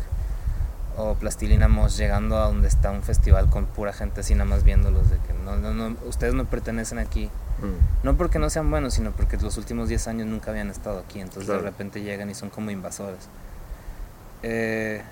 [0.96, 4.62] o Plastilina Mosh llegando a donde está un festival con pura gente así nada más
[4.64, 7.26] viéndolos, de que no, no, no, ustedes no pertenecen aquí.
[7.60, 8.04] Mm.
[8.04, 11.20] No porque no sean buenos, sino porque los últimos 10 años nunca habían estado aquí,
[11.20, 11.62] entonces Claro.
[11.62, 13.28] de repente llegan y son como invasores.
[14.42, 15.02] Eh,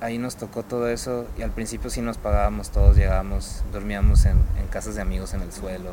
[0.00, 4.38] ahí nos tocó todo eso y al principio sí nos pagábamos todos, llegábamos, dormíamos en,
[4.58, 5.90] en casas de amigos en el suelo.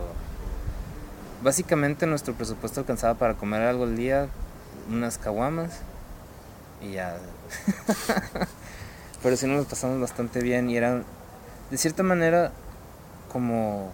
[1.44, 4.28] Básicamente nuestro presupuesto alcanzaba para comer algo al día,
[4.90, 5.80] unas caguamas
[6.82, 7.18] y ya.
[9.24, 11.02] Pero sí nos lo pasamos bastante bien y era,
[11.72, 12.52] de cierta manera,
[13.32, 13.92] como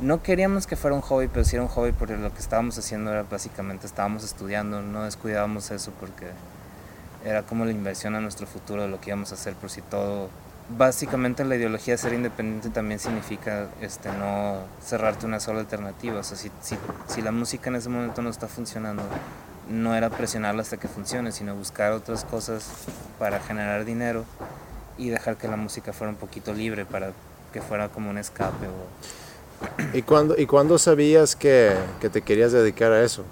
[0.00, 2.76] no queríamos que fuera un hobby, pero sí era un hobby porque lo que estábamos
[2.78, 6.26] haciendo era básicamente estábamos estudiando, no descuidábamos eso porque
[7.24, 9.80] era como la inversión a nuestro futuro de lo que íbamos a hacer por si
[9.82, 10.28] todo.
[10.76, 16.20] Básicamente la ideología de ser independiente también significa este, no cerrarte una sola alternativa.
[16.20, 16.50] O sea, si,
[17.06, 19.02] si la música en ese momento no está funcionando,
[19.72, 22.70] no era presionarla hasta que funcione, sino buscar otras cosas
[23.18, 24.24] para generar dinero
[24.98, 27.12] y dejar que la música fuera un poquito libre para
[27.52, 29.22] que fuera como un escape o,
[29.92, 33.24] ¿Y cuándo, ¿Y cuándo sabías que, que te querías dedicar a eso?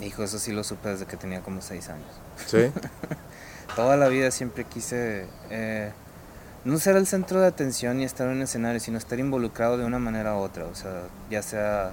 [0.00, 2.06] Hijo, eso sí lo supe desde que tenía como seis años.
[2.46, 2.70] ¿Sí?
[3.76, 5.92] Toda la vida siempre quise eh,
[6.64, 9.84] no ser el centro de atención y estar en un escenario, sino estar involucrado de
[9.84, 10.64] una manera u otra.
[10.66, 11.92] O sea, ya sea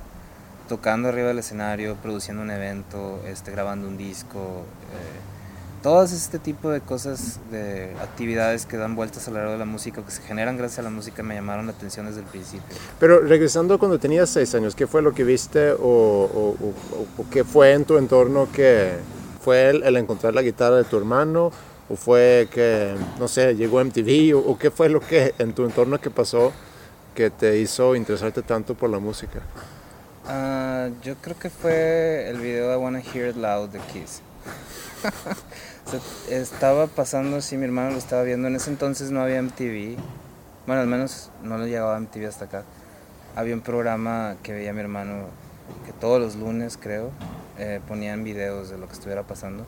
[0.67, 4.39] tocando arriba del escenario, produciendo un evento, este, grabando un disco.
[4.39, 10.01] Eh, todas este tipo de cosas, de actividades que dan vueltas alrededor de la música,
[10.03, 12.75] que se generan gracias a la música, me llamaron la atención desde el principio.
[12.99, 17.21] Pero regresando a cuando tenías seis años, ¿qué fue lo que viste o, o- o-
[17.21, 18.93] o qué fue en tu entorno que
[19.43, 21.51] fue el, el encontrar la guitarra de tu hermano?
[21.87, 24.33] ¿O fue que, no sé, llegó MTV?
[24.35, 26.51] ¿O, o qué fue lo que en tu entorno que pasó
[27.13, 29.41] que te hizo interesarte tanto por la música?
[30.27, 34.21] Ah, yo creo que fue el video de I Wanna Hear It Loud de Kiss.
[36.31, 38.47] Estaba pasando así, mi hermano lo estaba viendo.
[38.47, 39.97] En ese entonces no había MTV.
[40.65, 42.63] Bueno, al menos no le llegaba MTV hasta acá.
[43.35, 45.27] Había un programa que veía mi hermano
[45.85, 47.11] que todos los lunes, creo,
[47.59, 49.63] eh, ponían videos de lo que estuviera pasando.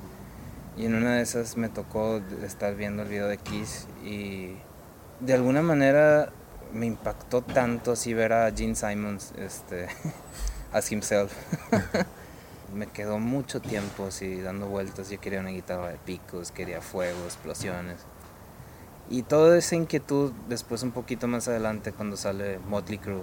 [0.75, 4.55] Y en una de esas me tocó estar viendo el video de Kiss y
[5.19, 6.31] de alguna manera
[6.77, 9.87] me impactó tanto así ver a Gene Simons este,
[10.71, 11.33] as himself.
[12.73, 15.09] me quedó mucho tiempo así dando vueltas.
[15.09, 17.97] Yo quería una guitarra de picos, quería fuego, explosiones.
[19.09, 23.21] Y toda esa inquietud, después un poquito más adelante, cuando sale Motley Crue,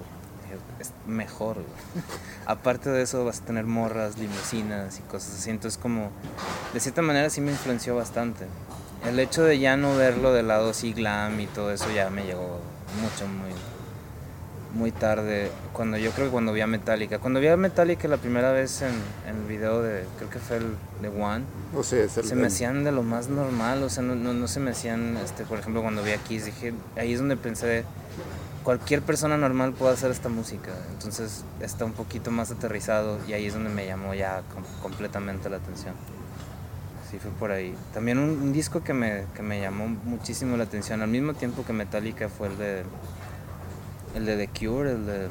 [0.80, 1.56] es mejor.
[1.56, 2.04] güey".
[2.46, 5.50] Aparte de eso, vas a tener morras, limusinas y cosas así.
[5.50, 6.10] Entonces, como,
[6.72, 8.46] de cierta manera, sí me influenció bastante.
[9.06, 12.24] El hecho de ya no verlo del lado así glam y todo eso ya me
[12.24, 12.60] llegó
[13.00, 13.50] mucho, muy,
[14.74, 15.50] muy tarde.
[15.72, 17.18] Cuando yo creo que cuando vi a Metallica.
[17.18, 18.94] Cuando vi a Metallica la primera vez en,
[19.28, 20.66] en el video de, creo que fue el
[21.02, 24.02] de One, No sé, es el- se me hacían de lo más normal, o sea,
[24.02, 27.12] no, no, no se me hacían, este, por ejemplo, cuando vi a Kiss, dije, ahí
[27.12, 27.84] es donde pensé,
[28.64, 33.46] cualquier persona normal puede hacer esta música, entonces está un poquito más aterrizado y ahí
[33.46, 35.94] es donde me llamó ya com- completamente la atención.
[37.14, 37.76] Sí, fue por ahí.
[37.92, 41.64] También un, un disco que me, que me llamó muchísimo la atención, al mismo tiempo
[41.64, 42.82] que Metallica, fue el de,
[44.16, 45.28] el de The Cure, el de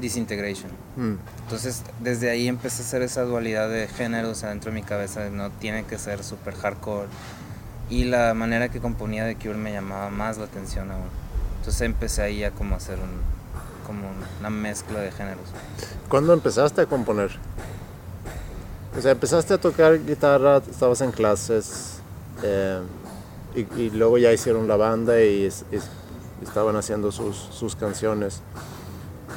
[0.00, 0.70] Disintegration.
[0.96, 1.16] Mm.
[1.42, 5.30] Entonces, desde ahí empecé a hacer esa dualidad de géneros adentro de mi cabeza, de
[5.30, 7.08] no tiene que ser súper hardcore.
[7.90, 11.08] Y la manera que componía de Cure me llamaba más la atención aún.
[11.58, 13.20] Entonces empecé ahí a como hacer un,
[13.86, 15.44] como una mezcla de géneros.
[16.08, 17.30] ¿Cuándo empezaste a componer?
[18.96, 22.00] O sea, empezaste a tocar guitarra, estabas en clases
[22.42, 22.80] eh,
[23.54, 25.88] y, y luego ya hicieron la banda y, es- es-
[26.42, 28.40] estaban haciendo sus, sus canciones.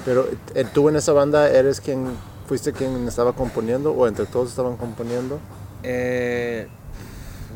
[0.06, 2.08] Pero eh, tú en esa banda eres quien,
[2.48, 5.40] fuiste quien estaba componiendo o entre todos estaban componiendo.
[5.84, 6.68] Eh,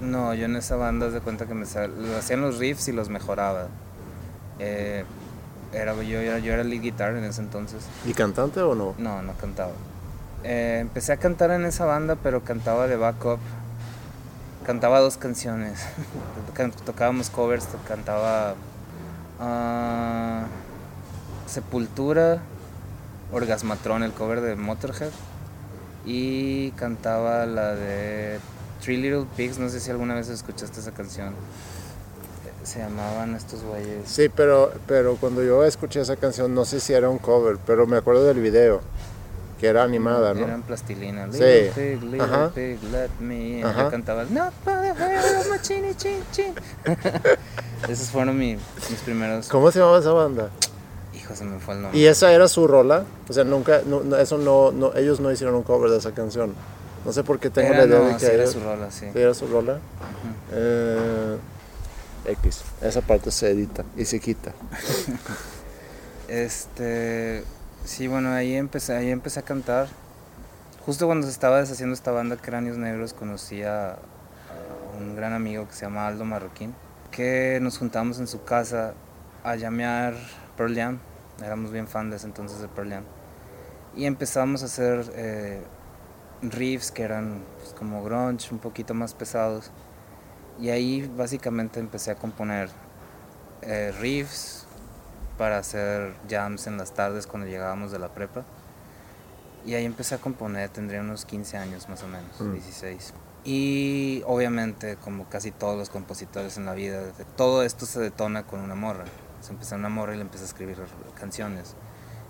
[0.02, 3.10] no, yo en esa banda de cuenta que me sal- hacían los riffs y los
[3.10, 3.68] mejoraba.
[4.60, 5.04] Eh,
[5.74, 7.84] era, yo, era, yo era lead guitar en ese entonces.
[8.06, 8.94] ¿Y cantante o no?
[8.98, 9.72] No, no cantaba.
[10.44, 13.40] Eh, empecé a cantar en esa banda, pero cantaba de backup.
[14.66, 15.80] Cantaba dos canciones.
[16.86, 18.56] Tocábamos covers, cantaba
[19.40, 20.46] ah,
[21.48, 22.40] Sepultura,
[23.32, 25.12] Orgasmatron, el cover de Motorhead.
[26.06, 28.40] Y cantaba la de
[28.82, 31.34] Three Little Pigs, no sé si alguna vez escuchaste esa canción.
[32.64, 34.08] Se llamaban estos güeyes.
[34.10, 37.88] Sí, pero, pero cuando yo escuché esa canción, no sé si era un cover, pero
[37.88, 38.82] me acuerdo del video,
[39.60, 40.46] que era animada, ¿no?
[40.46, 41.28] Eran plastilina.
[41.32, 41.40] Sí.
[41.40, 42.50] Little pig, little Ajá.
[42.54, 43.60] pig, let me.
[43.60, 43.66] in.
[43.66, 43.84] Ajá.
[43.84, 46.54] Yo cantaba, no, puede ver, my chini, chin, chin".
[47.90, 48.56] Esos fueron mi-
[48.90, 49.48] mis primeros.
[49.48, 50.50] ¿Cómo se llamaba esa banda?
[51.14, 52.00] Hijo, se me fue el nombre.
[52.00, 53.04] ¿Y esa era su rola?
[53.28, 56.54] O sea, nunca, no, eso no, no, ellos no hicieron un cover de esa canción.
[57.06, 58.92] No sé por qué tengo Era, la idea no, de que sí, era su rola,
[58.92, 59.06] sí.
[59.14, 59.80] sí era su rola.
[60.52, 61.38] Eh,
[62.26, 64.52] X, esa parte se edita y se quita.
[66.28, 67.44] Este,
[67.88, 69.88] sí, bueno, ahí empecé, ahí empecé a cantar.
[70.86, 73.98] Justo cuando se estaba deshaciendo esta banda Cráneos Negros, conocí a, a
[75.00, 76.76] un gran amigo que se llama Aldo Marroquín,
[77.12, 78.94] que nos juntamos en su casa
[79.44, 80.16] a llamear
[80.58, 81.00] Pearl Jam.
[81.44, 83.04] Éramos bien fan de ese entonces de Pearl Jam.
[83.96, 85.62] Y empezamos a hacer eh,
[86.42, 89.72] riffs que eran pues, como grunge, un poquito más pesados.
[90.60, 92.70] Y ahí básicamente empecé a componer
[93.62, 94.67] eh, riffs,
[95.38, 98.44] para hacer jams en las tardes cuando llegábamos de la prepa.
[99.66, 102.54] Y ahí empecé a componer, tendría unos 15 años más o menos, Mm.
[102.54, 103.14] 16.
[103.44, 107.02] Y obviamente, como casi todos los compositores en la vida,
[107.36, 109.06] todo esto se detona con una morra.
[109.42, 110.78] Se empezó una morra y le empecé a escribir
[111.20, 111.76] canciones.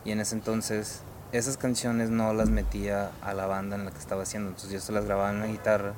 [0.05, 1.01] Y en ese entonces,
[1.31, 4.49] esas canciones no las metía a la banda en la que estaba haciendo.
[4.49, 5.93] Entonces yo se las grababa en la guitarra.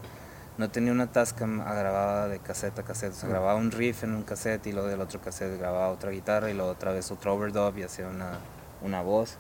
[0.59, 3.13] No tenía una Tascam, grababa de cassette a cassette.
[3.13, 6.11] O sea, grababa un riff en un cassette y luego del otro cassette grababa otra
[6.11, 8.39] guitarra y luego otra vez otro overdub y hacía una,
[8.81, 9.37] una voz.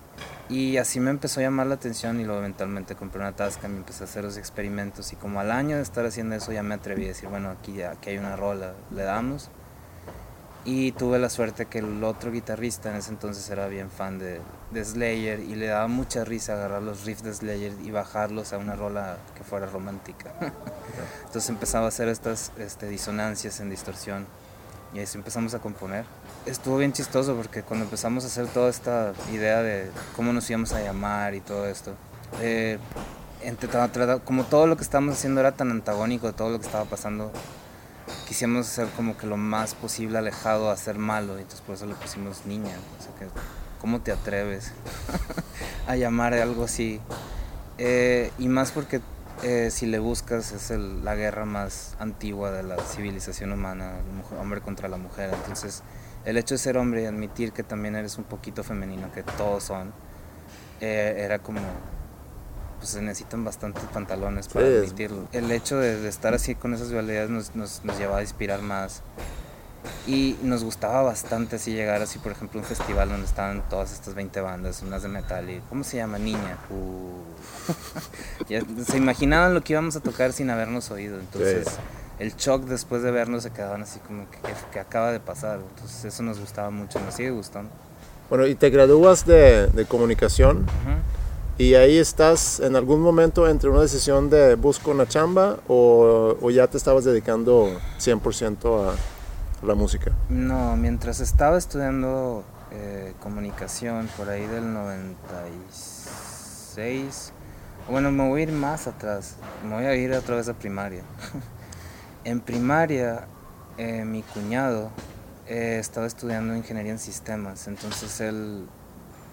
[0.47, 3.77] Y así me empezó a llamar la atención y luego eventualmente compré una Tascam y
[3.79, 5.11] empecé a hacer los experimentos.
[5.11, 7.73] Y como al año de estar haciendo eso ya me atreví a decir, bueno, aquí,
[7.73, 9.49] ya, aquí hay una rola, le damos.
[10.63, 14.39] Y tuve la suerte que el otro guitarrista en ese entonces era bien fan de,
[14.71, 18.57] de Slayer y le daba mucha risa agarrar los riffs de Slayer y bajarlos a
[18.57, 20.31] una rola que fuera romántica.
[21.25, 24.27] Entonces empezaba a hacer estas este, disonancias en distorsión
[24.93, 26.05] y sí empezamos a componer.
[26.45, 30.73] Estuvo bien chistoso porque cuando empezamos a hacer toda esta idea de cómo nos íbamos
[30.73, 31.93] a llamar y todo esto,
[32.41, 32.77] eh,
[33.41, 33.69] entre-
[34.25, 37.31] como todo lo que estábamos haciendo era tan antagónico de todo lo que estaba pasando,
[38.27, 41.85] quisimos hacer como que lo más posible alejado a ser malo, y entonces por eso
[41.85, 42.75] le pusimos niña.
[43.79, 44.71] ¿Cómo te atreves
[45.87, 46.99] a llamar algo así?
[47.77, 49.01] Eh, y más porque
[49.43, 54.13] eh, si le buscas es el- la guerra más antigua de la civilización humana, el
[54.13, 55.31] mujer- hombre contra la mujer.
[55.33, 55.81] Entonces,
[56.25, 59.63] el hecho de ser hombre y admitir que también eres un poquito femenino, que todos
[59.63, 59.93] son,
[60.81, 61.61] eh, era como,
[62.79, 65.27] pues se necesitan bastantes pantalones para Sí, admitirlo.
[65.31, 68.61] El hecho de, de estar así con esas dualidades nos, nos, nos llevaba a inspirar
[68.61, 69.01] más.
[70.07, 73.91] Y nos gustaba bastante así llegar así, por ejemplo, a un festival donde estaban todas
[73.93, 76.17] estas 20 bandas, unas de metal y ¿cómo se llama?
[76.19, 76.57] Niña.
[76.69, 77.19] Uh.
[78.49, 81.19] Ya se imaginaban lo que íbamos a tocar sin habernos oído.
[81.19, 81.75] Entonces, Sí.
[82.19, 84.39] el shock después de vernos se quedaban así como que,
[84.73, 85.59] que, acaba de pasar.
[85.75, 87.69] Entonces, eso nos gustaba mucho, nos sigue gustando.
[88.29, 90.97] Bueno, y te gradúas de, de comunicación Ujú.
[91.63, 96.49] y ahí estás en algún momento entre una decisión de busco una chamba o, o
[96.51, 98.95] ya te estabas dedicando 100% a, a
[99.63, 100.11] la música.
[100.29, 107.33] No, mientras estaba estudiando eh, comunicación por ahí del 96,
[107.89, 109.35] bueno, me voy a ir más atrás,
[109.67, 111.01] me voy a ir otra vez a primaria.
[112.23, 113.27] en primaria,
[113.77, 114.91] eh, mi cuñado
[115.47, 118.67] eh, estaba estudiando ingeniería en sistemas, entonces él,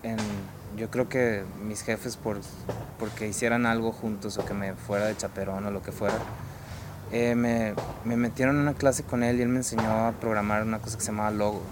[0.02, 0.16] en,
[0.76, 2.40] yo creo que mis jefes por,
[2.98, 6.16] porque hicieran algo juntos o que me fuera de chaperón o lo que fuera,
[7.12, 10.62] eh, me, me metieron en una clase con él y él me enseñó a programar
[10.62, 11.62] una cosa que se llamaba Logo,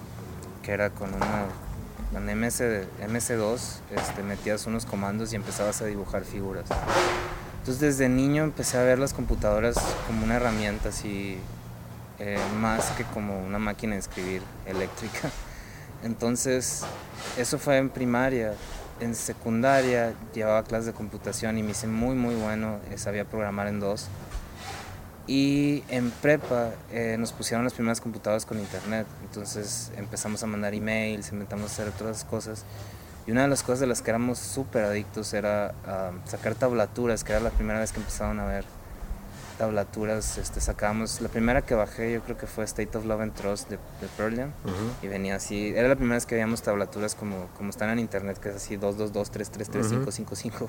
[0.62, 1.46] que era con una
[2.14, 2.60] con MS,
[3.02, 3.58] MS2,
[3.90, 6.64] este, metías unos comandos y empezabas a dibujar figuras.
[7.58, 9.74] Entonces desde niño empecé a ver las computadoras
[10.06, 11.38] como una herramienta así,
[12.20, 15.30] eh, más que como una máquina de escribir eléctrica.
[16.04, 16.84] Entonces
[17.36, 18.54] eso fue en primaria.
[19.00, 23.66] En secundaria llevaba clases de computación y me hice muy muy bueno, eh, sabía programar
[23.66, 24.06] en dos.
[25.26, 30.74] Y en prepa eh, nos pusieron las primeras computadoras con internet, entonces empezamos a mandar
[30.74, 32.64] emails, intentamos hacer otras cosas.
[33.26, 37.24] Y una de las cosas de las que éramos súper adictos era ah, sacar tablaturas,
[37.24, 38.66] que era la primera vez que empezaron a ver
[39.56, 43.34] tablaturas, este, sacábamos, la primera que bajé yo creo que fue State of Love and
[43.34, 44.50] Trust de, de Pearl Jam,
[45.02, 48.38] y venía así, era la primera vez que veíamos tablaturas como, como están en internet,
[48.38, 50.68] que es así 222, 333, 555.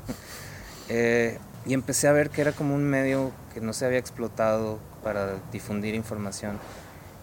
[0.89, 4.79] Eh, y empecé a ver que era como un medio que no se había explotado
[5.03, 6.59] para difundir información.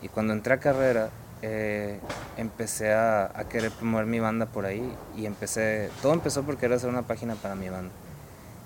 [0.03, 1.11] Y cuando entré a carrera,
[1.43, 1.99] eh,
[2.37, 6.77] empecé a, a, querer promover mi banda por ahí y empecé, todo empezó porque era
[6.77, 7.93] hacer una página para mi banda.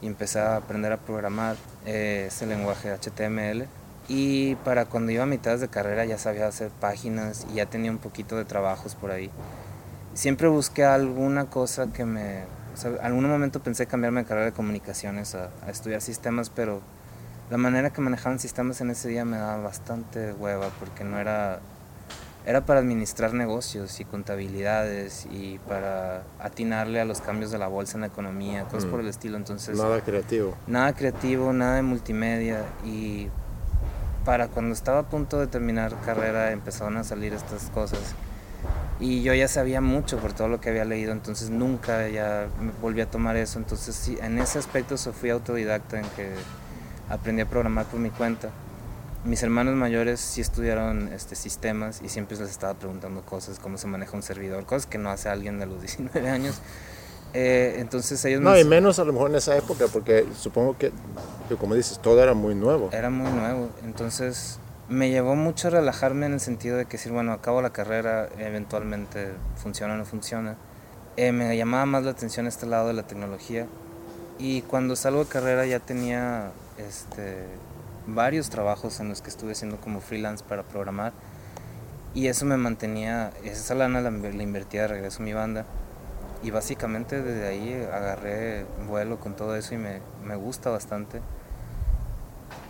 [0.03, 3.67] Y empecé a aprender a programar eh, ese lenguaje HTML.
[4.09, 7.91] Y para cuando iba a mitad de carrera ya sabía hacer páginas y ya tenía
[7.91, 9.31] un poquito de trabajos por ahí.
[10.15, 12.45] Siempre busqué alguna cosa que me...
[12.77, 16.83] O sea, algún momento pensé cambiarme de carrera de comunicaciones a, a estudiar sistemas, pero
[17.51, 21.61] la manera que manejaban sistemas en ese día me daba bastante hueva porque no era
[22.47, 27.97] era para administrar negocios y contabilidades y para atinarle a los cambios de la bolsa
[27.97, 28.91] en la economía, cosas mm.
[28.91, 29.37] por el estilo.
[29.37, 30.57] Entonces, nada creativo.
[30.69, 32.63] Nada creativo, nada de multimedia.
[32.85, 33.29] Y
[34.25, 38.15] para cuando estaba a punto de terminar carrera empezaron a salir estas cosas.
[38.99, 42.47] Y yo ya sabía mucho por todo lo que había leído, entonces nunca ya
[42.81, 43.59] volví a tomar eso.
[43.59, 46.33] Entonces sí, en ese aspecto fui autodidacta en que
[47.09, 48.51] aprendí a programar por mi cuenta
[49.27, 53.87] mis hermanos mayores sí estudiaron este, sistemas y siempre les estaba preguntando cosas, cómo se
[53.87, 56.61] maneja un servidor, cosas que no hace alguien de los 19 años.
[57.35, 58.41] Eh, entonces ellos...
[58.41, 60.93] No, y menos a lo mejor en esa época, porque supongo que,
[61.59, 62.89] como dices, todo era muy nuevo.
[62.93, 67.13] Era muy nuevo, entonces me llevó mucho a relajarme en el sentido de que decir,
[67.13, 70.57] bueno, acabo la carrera, eventualmente funciona o no funciona.
[71.17, 73.67] Eh, me llamaba más la atención este lado de la tecnología
[74.39, 77.47] y cuando salgo de carrera ya tenía este,
[78.07, 81.13] varios trabajos en los que estuve haciendo como freelance para programar
[82.15, 85.65] y eso me mantenía, esa lana la, la invertía de regreso a mi banda
[86.43, 91.21] y básicamente desde ahí agarré vuelo con todo eso y me, me gusta bastante.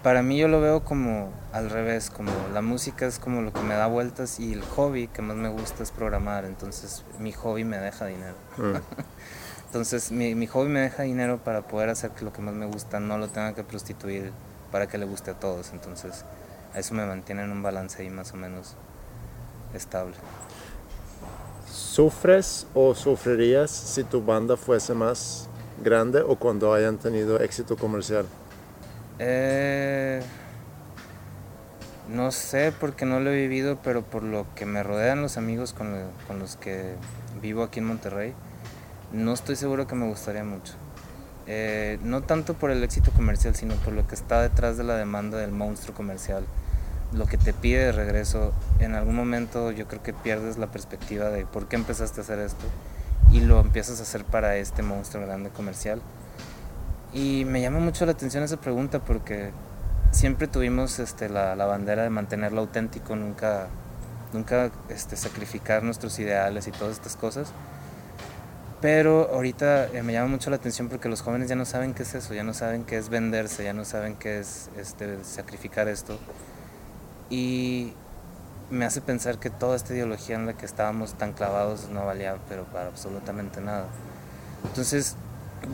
[0.07, 3.59] Para mí yo lo veo como al revés, como la música es como lo que
[3.63, 7.65] me da vueltas y el hobby que más me gusta es programar, entonces mi hobby
[7.65, 8.37] me deja dinero.
[8.57, 8.77] Mm.
[9.67, 12.67] entonces mi, mi hobby me deja dinero para poder hacer que lo que más me
[12.67, 14.31] gusta no lo tenga que prostituir
[14.71, 15.73] para que le guste a todos.
[15.73, 16.25] Entonces,
[16.77, 18.77] eso me mantiene en un balance ahí más o menos
[19.75, 20.15] estable.
[21.69, 25.49] ¿Sufres o sufrirías si tu banda fuese más
[25.83, 28.25] grande o cuando hayan tenido éxito comercial?
[29.19, 30.23] Eh,
[32.09, 35.73] no sé porque no lo he vivido, pero por lo que me rodean los amigos
[35.73, 35.93] con,
[36.39, 36.95] los que
[37.41, 38.33] vivo aquí en Monterrey,
[39.13, 40.75] no estoy seguro que me gustaría mucho.
[41.49, 44.97] Eh, no tanto por el éxito comercial, sino por lo que está detrás de la
[44.97, 46.45] demanda del monstruo comercial.
[47.13, 51.31] Lo que te pide de regreso, en algún momento yo creo que pierdes la perspectiva
[51.31, 52.67] de por qué empezaste a hacer esto
[53.33, 56.01] y lo empiezas a hacer para este monstruo grande comercial.
[57.17, 59.51] Y me llama mucho la atención esa pregunta porque
[60.11, 63.69] siempre tuvimos este, la, la bandera de mantenerlo auténtico, nunca,
[64.35, 67.53] nunca este, sacrificar nuestros ideales y todas estas cosas.
[68.83, 72.03] Pero ahorita eh, me llama mucho la atención porque los jóvenes ya no saben qué
[72.03, 75.89] es eso, ya no saben qué es venderse, ya no saben qué es este, sacrificar
[75.89, 76.19] esto.
[77.31, 77.95] Y
[78.69, 82.37] me hace pensar que toda esta ideología en la que estábamos tan clavados no valía
[82.47, 83.87] pero para absolutamente nada.
[84.67, 85.17] Entonces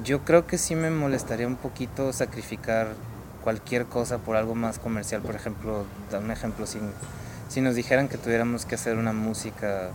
[0.04, 2.88] yo creo que sí me molestaría un poquito sacrificar
[3.42, 5.22] cualquier cosa por algo más comercial.
[5.22, 6.78] Por ejemplo, da un ejemplo, si,
[7.48, 9.90] si nos dijeran que tuviéramos que hacer una música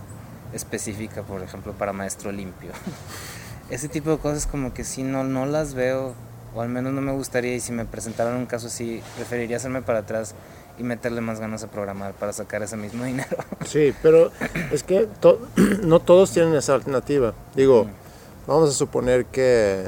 [0.53, 2.71] específica, por ejemplo, para maestro limpio.
[3.69, 6.13] Ese tipo de cosas como que si no, no las veo,
[6.55, 9.81] o al menos no me gustaría, y si me presentaran un caso así, preferiría hacerme
[9.81, 10.35] para atrás
[10.77, 13.37] y meterle más ganas a programar para sacar ese mismo dinero.
[13.65, 14.31] Sí, pero
[14.71, 15.07] es que
[15.83, 17.33] no todos tienen esa alternativa.
[17.55, 18.06] Digo, mm.
[18.47, 19.87] Vamos a suponer que,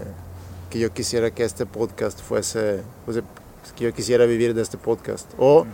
[0.70, 2.82] que yo quisiera que este podcast fuese,
[3.76, 5.66] que yo quisiera vivir de este podcast, o...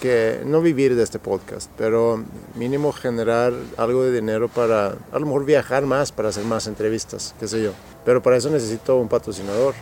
[0.00, 2.22] Que no vivir de este podcast, pero
[2.54, 7.34] mínimo generar algo de dinero para a lo mejor viajar más, para hacer más entrevistas,
[7.40, 7.72] qué sé yo.
[8.04, 9.74] Pero para eso necesito un patrocinador.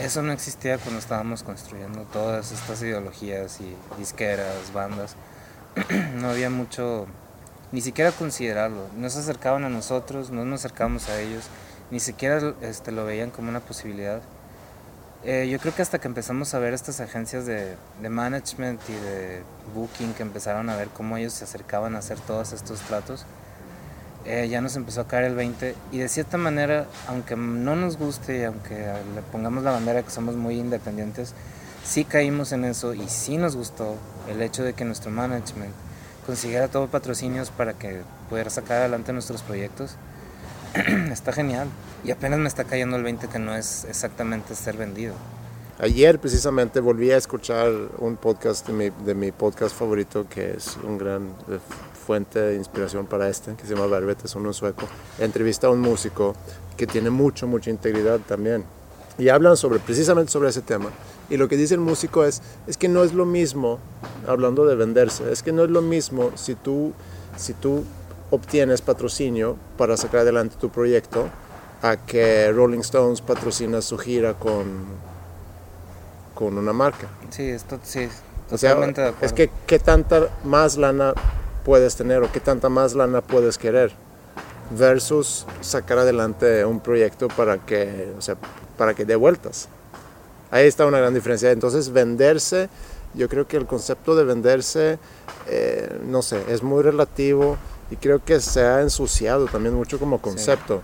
[0.00, 5.16] Eso no existía cuando estábamos construyendo todas estas ideologías y disqueras, bandas.
[6.14, 7.06] no había mucho,
[7.72, 8.86] ni siquiera considerarlo.
[8.96, 11.44] No se acercaban a nosotros, no nos acercábamos a ellos,
[11.90, 14.20] ni siquiera este, lo veían como una posibilidad.
[15.24, 18.92] Eh, yo creo que hasta que empezamos a ver estas agencias de, de, management y
[18.92, 19.42] de
[19.74, 23.26] booking que empezaron a ver cómo ellos se acercaban a hacer todos estos tratos,
[24.24, 27.96] eh, ya nos empezó a caer el 20 y de cierta manera, aunque no nos
[27.96, 28.74] guste y aunque
[29.14, 31.34] le pongamos la bandera que somos muy independientes,
[31.84, 33.96] sí caímos en eso y sí nos gustó
[34.28, 35.72] el hecho de que nuestro management
[36.28, 39.96] consiguiera todos patrocinios para que pudiera sacar adelante nuestros proyectos.
[41.10, 41.68] está genial.
[42.04, 45.14] Y apenas me está cayendo el 20 que no es exactamente ser vendido.
[45.78, 50.76] ayer precisamente volví a escuchar un podcast de mi, de mi podcast favorito, que es
[50.84, 51.60] un gran eh,
[52.06, 54.86] fuente de inspiración para este, que se llama Verbet, es uno sueco.
[55.18, 56.34] Entrevista a un músico
[56.76, 58.66] que tiene mucho, mucha integridad también.
[59.16, 60.90] Y hablan sobre, precisamente sobre ese tema.
[61.30, 63.78] Y lo que dice el músico es, es que no es lo mismo,
[64.26, 66.92] hablando de venderse, es que no es lo mismo si tú,
[67.36, 67.84] si tú
[68.30, 71.28] obtienes patrocinio para sacar adelante tu proyecto
[71.82, 74.86] a que Rolling Stones patrocina su gira con,
[76.34, 77.08] con una marca.
[77.30, 78.08] Sí, esto sí.
[78.50, 79.26] O sea, Totalmente de acuerdo.
[79.26, 81.12] es que qué tanta más lana
[81.64, 83.92] puedes tener o qué tanta más lana puedes querer
[84.70, 88.36] versus sacar adelante un proyecto para que, o sea,
[88.76, 89.68] para que dé vueltas.
[90.50, 91.50] Ahí está una gran diferencia.
[91.50, 92.68] Entonces, venderse,
[93.14, 94.98] yo creo que el concepto de venderse,
[95.46, 97.56] eh, no sé, es muy relativo
[97.90, 100.82] y creo que se ha ensuciado también mucho como concepto.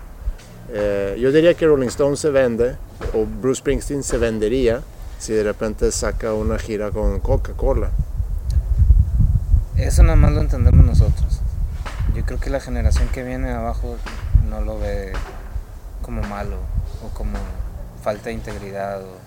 [0.69, 2.75] Eh, yo diría que Rolling Stone se vende
[3.13, 4.81] o Bruce Springsteen se vendería
[5.19, 7.91] si de repente saca una gira con Coca-Cola.
[9.77, 11.41] Eso nada más lo entendemos nosotros.
[12.15, 13.97] Yo creo que la generación que viene abajo
[14.49, 15.11] no lo ve
[16.01, 16.57] como malo
[17.03, 17.37] o como
[18.01, 19.01] falta de integridad.
[19.01, 19.24] O...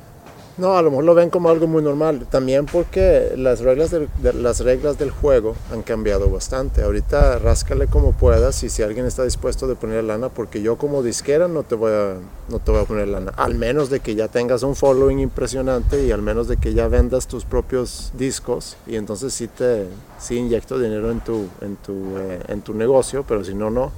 [0.58, 2.26] No, a lo mejor lo ven como algo muy normal.
[2.28, 6.82] También porque las reglas del, de, las reglas del juego han cambiado bastante.
[6.82, 11.04] Ahorita ráscale como puedas y si alguien está dispuesto de poner lana, porque yo como
[11.04, 12.14] disquera no te voy a,
[12.48, 13.32] no te voy a poner lana.
[13.36, 16.88] Al menos de que ya tengas un following impresionante y al menos de que ya
[16.88, 19.86] vendas tus propios discos y entonces sí te
[20.18, 23.92] sí inyecto dinero en tu, en tu, eh, en tu negocio, pero si no, no.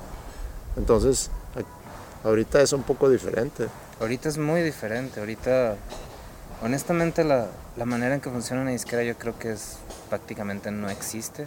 [0.76, 1.30] Entonces,
[2.22, 3.66] ahorita es un poco diferente.
[3.98, 5.20] Ahorita es muy diferente.
[5.20, 5.76] Ahorita
[6.62, 7.46] Honestamente la,
[7.78, 9.78] la, manera en que funciona una disquera yo creo que es
[10.10, 11.46] prácticamente no existe.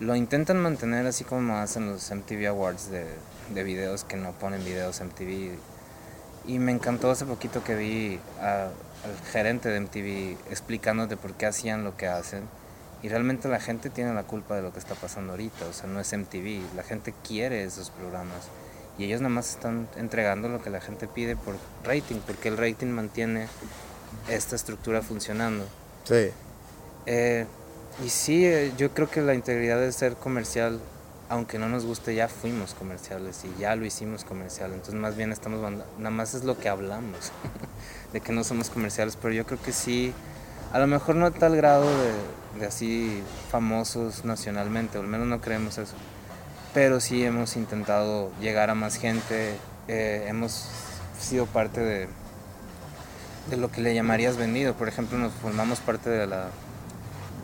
[0.00, 3.06] Lo intentan mantener así como hacen los MTV Awards de,
[3.54, 5.56] de videos que no ponen videos MTV.
[6.46, 8.70] Y me encantó hace poquito que vi a,
[9.04, 12.42] al gerente de MTV explicándote por qué hacían lo que hacen.
[13.02, 15.66] Y realmente la gente tiene la culpa de lo que está pasando ahorita.
[15.66, 16.74] O sea, no es MTV.
[16.74, 18.48] La gente quiere esos programas.
[18.98, 21.54] Y ellos nada más están entregando lo que la gente pide por
[21.84, 22.16] rating.
[22.26, 23.46] Porque el rating mantiene
[24.28, 25.64] esta estructura funcionando.
[26.04, 26.30] Sí.
[27.06, 27.46] Eh,
[28.04, 30.78] y sí, eh, yo creo que la integridad de ser comercial,
[31.28, 34.72] aunque no nos guste, ya fuimos comerciales y ya lo hicimos comercial.
[34.72, 35.60] Entonces más bien estamos,
[35.98, 37.32] nada más es lo que hablamos,
[38.12, 40.12] de que no somos comerciales, pero yo creo que sí,
[40.72, 45.26] a lo mejor no a tal grado de, de así famosos nacionalmente, o al menos
[45.26, 45.94] no creemos eso,
[46.74, 49.56] pero sí hemos intentado llegar a más gente,
[49.88, 50.68] eh, hemos
[51.18, 52.08] sido parte de
[53.50, 54.74] de lo que le llamarías vendido.
[54.74, 56.48] Por ejemplo, nos formamos parte de la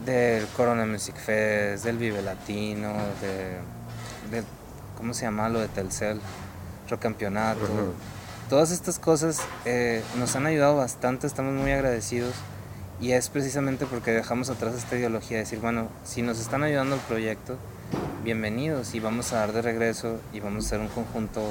[0.04, 2.92] del Corona Music Fest, del Vive Latino,
[3.22, 4.44] de, de
[4.98, 5.48] ¿cómo se llama?
[5.48, 6.20] Lo de Telcel,
[6.90, 7.60] Rock Campeonato.
[7.62, 7.92] Uh -huh.
[8.50, 12.34] Todas estas cosas eh, nos han ayudado bastante, estamos muy agradecidos
[13.00, 16.96] y es precisamente porque dejamos atrás esta ideología de decir, bueno, si nos están ayudando
[16.96, 17.56] el proyecto,
[18.22, 21.42] bienvenidos y vamos a dar de regreso y vamos a hacer un conjunto,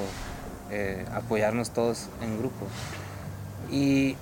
[0.70, 2.66] eh, apoyarnos todos en grupo.
[3.70, 4.16] Y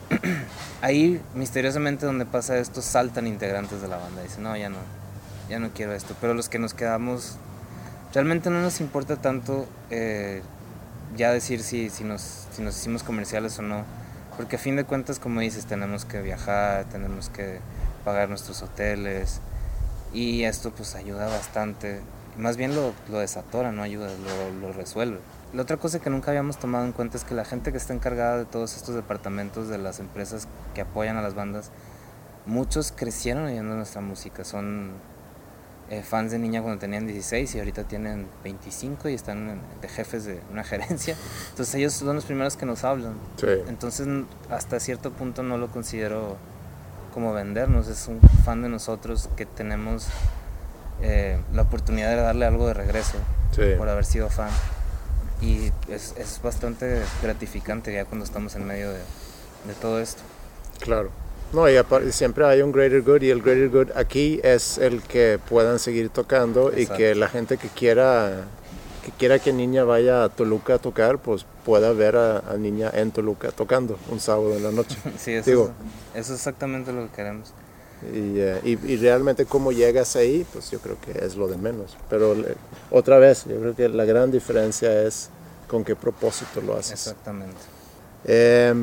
[0.82, 4.22] ahí, misteriosamente, donde pasa esto, saltan integrantes de la banda.
[4.22, 4.78] Dicen, no, ya no,
[5.48, 6.14] ya no quiero esto.
[6.20, 7.36] Pero los que nos quedamos,
[8.12, 10.42] realmente no nos importa tanto eh,
[11.16, 13.84] ya decir si, si, nos, si nos hicimos comerciales o no.
[14.36, 17.60] Porque a fin de cuentas, como dices, tenemos que viajar, tenemos que
[18.04, 19.40] pagar nuestros hoteles.
[20.12, 22.00] Y esto pues ayuda bastante.
[22.36, 25.18] Más bien lo, lo desatora, no ayuda, lo, lo resuelve.
[25.52, 27.92] La otra cosa que nunca habíamos tomado en cuenta es que la gente que está
[27.92, 31.70] encargada de todos estos departamentos de las empresas que apoyan a las bandas,
[32.46, 34.44] muchos crecieron oyendo nuestra música.
[34.44, 34.92] Son
[35.90, 40.24] eh, fans de niña cuando tenían 16 y ahorita tienen 25 y están de jefes
[40.24, 41.16] de una gerencia.
[41.50, 43.12] Entonces ellos son los primeros que nos hablan.
[43.36, 43.46] Sí.
[43.68, 44.08] Entonces
[44.48, 46.38] hasta cierto punto no lo considero
[47.12, 50.06] como vendernos, es un fan de nosotros que tenemos
[51.02, 53.18] eh, la oportunidad de darle algo de regreso
[53.50, 53.74] Sí.
[53.76, 54.48] por haber sido fan
[55.42, 60.22] y es, es, bastante gratificante ya cuando estamos en medio de, de todo esto.
[60.80, 61.10] Claro.
[61.52, 65.02] No, y aparte, siempre hay un greater good y el greater good aquí es el
[65.02, 66.94] que puedan seguir tocando Exacto.
[66.94, 68.46] y que la gente que quiera
[69.04, 72.88] que quiera que Niña vaya a Toluca a tocar, pues pueda ver a, a Niña
[72.94, 74.96] en Toluca tocando un sábado en la noche.
[75.18, 75.72] sí, eso, Digo,
[76.14, 77.52] es, eso es exactamente lo que queremos.
[78.12, 81.56] Y, uh, y, y, realmente cómo llegas ahí, pues yo creo que es lo de
[81.56, 81.96] menos.
[82.10, 82.56] Pero eh,
[82.90, 85.30] otra vez, yo creo que la gran diferencia es
[85.68, 86.92] con qué propósito lo haces.
[86.92, 87.60] Exactamente.
[88.24, 88.74] Eh,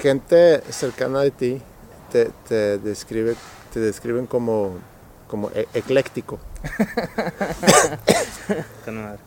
[0.00, 1.62] gente cercana de ti
[2.10, 3.36] te, te, describe,
[3.72, 4.78] te describen como,
[5.28, 6.38] como e ecléctico.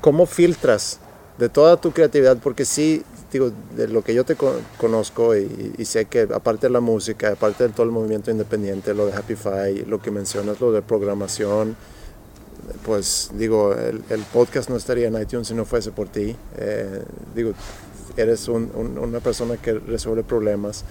[0.00, 0.98] ¿Cómo filtras
[1.38, 2.36] de toda tu creatividad?
[2.38, 4.36] Porque sí, digo, de lo que yo te
[4.78, 9.06] conozco y, sé que aparte de la música, aparte de todo el movimiento independiente, lo
[9.06, 11.76] de Happify, lo que mencionas, lo de programación,
[12.84, 16.36] pues digo, el, podcast no estaría en iTunes si no fuese por ti.
[16.58, 17.02] Eh,
[17.34, 17.52] digo,
[18.16, 20.84] eres una persona que resuelve problemas.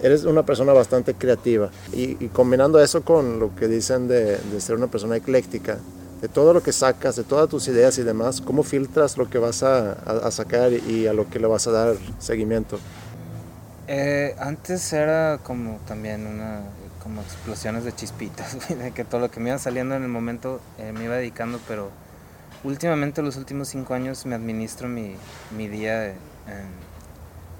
[0.00, 4.86] Eres una persona bastante creativa y, combinando eso con lo que dicen de, ser una
[4.86, 5.78] persona ecléctica,
[6.20, 9.38] de todo lo que sacas, de todas tus ideas y demás, ¿cómo filtras lo que
[9.38, 12.78] vas a, sacar y a lo que le vas a dar seguimiento?
[13.86, 16.62] Eh, antes era como también una
[17.02, 20.60] como explosiones de chispitas, de que todo lo que me iba saliendo en el momento
[20.78, 21.90] eh, me iba dedicando, pero
[22.64, 25.14] últimamente los últimos cinco años me administro mi,
[25.56, 26.14] mi día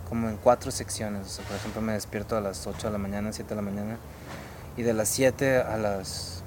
[0.09, 1.41] como en cuatro secciones.
[1.47, 3.99] por ejemplo, me despierto a las 8 de la mañana, 7 de la mañana,
[4.77, 6.38] y de las 7 a las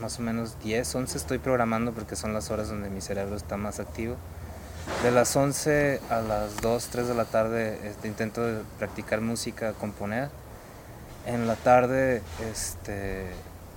[0.00, 3.56] más o menos 10, 11 estoy programando porque son las horas donde mi cerebro está
[3.56, 4.16] más activo.
[5.02, 8.42] De las 11 a las 2, 3 de la tarde este, intento
[8.78, 10.30] practicar música, componer
[11.26, 13.26] en la tarde este,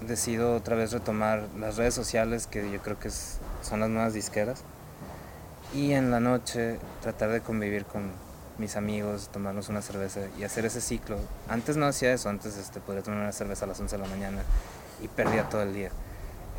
[0.01, 4.63] decido otra vez retomar las redes sociales, que yo creo que son las nuevas disqueras.
[5.74, 8.11] Y en la noche tratar de convivir con
[8.57, 11.17] mis amigos, tomarnos una cerveza y hacer ese ciclo.
[11.49, 14.07] Antes no hacía eso, antes este, podría tomar una cerveza a las 11 de la
[14.07, 14.43] mañana
[15.01, 15.89] y perdía todo el día.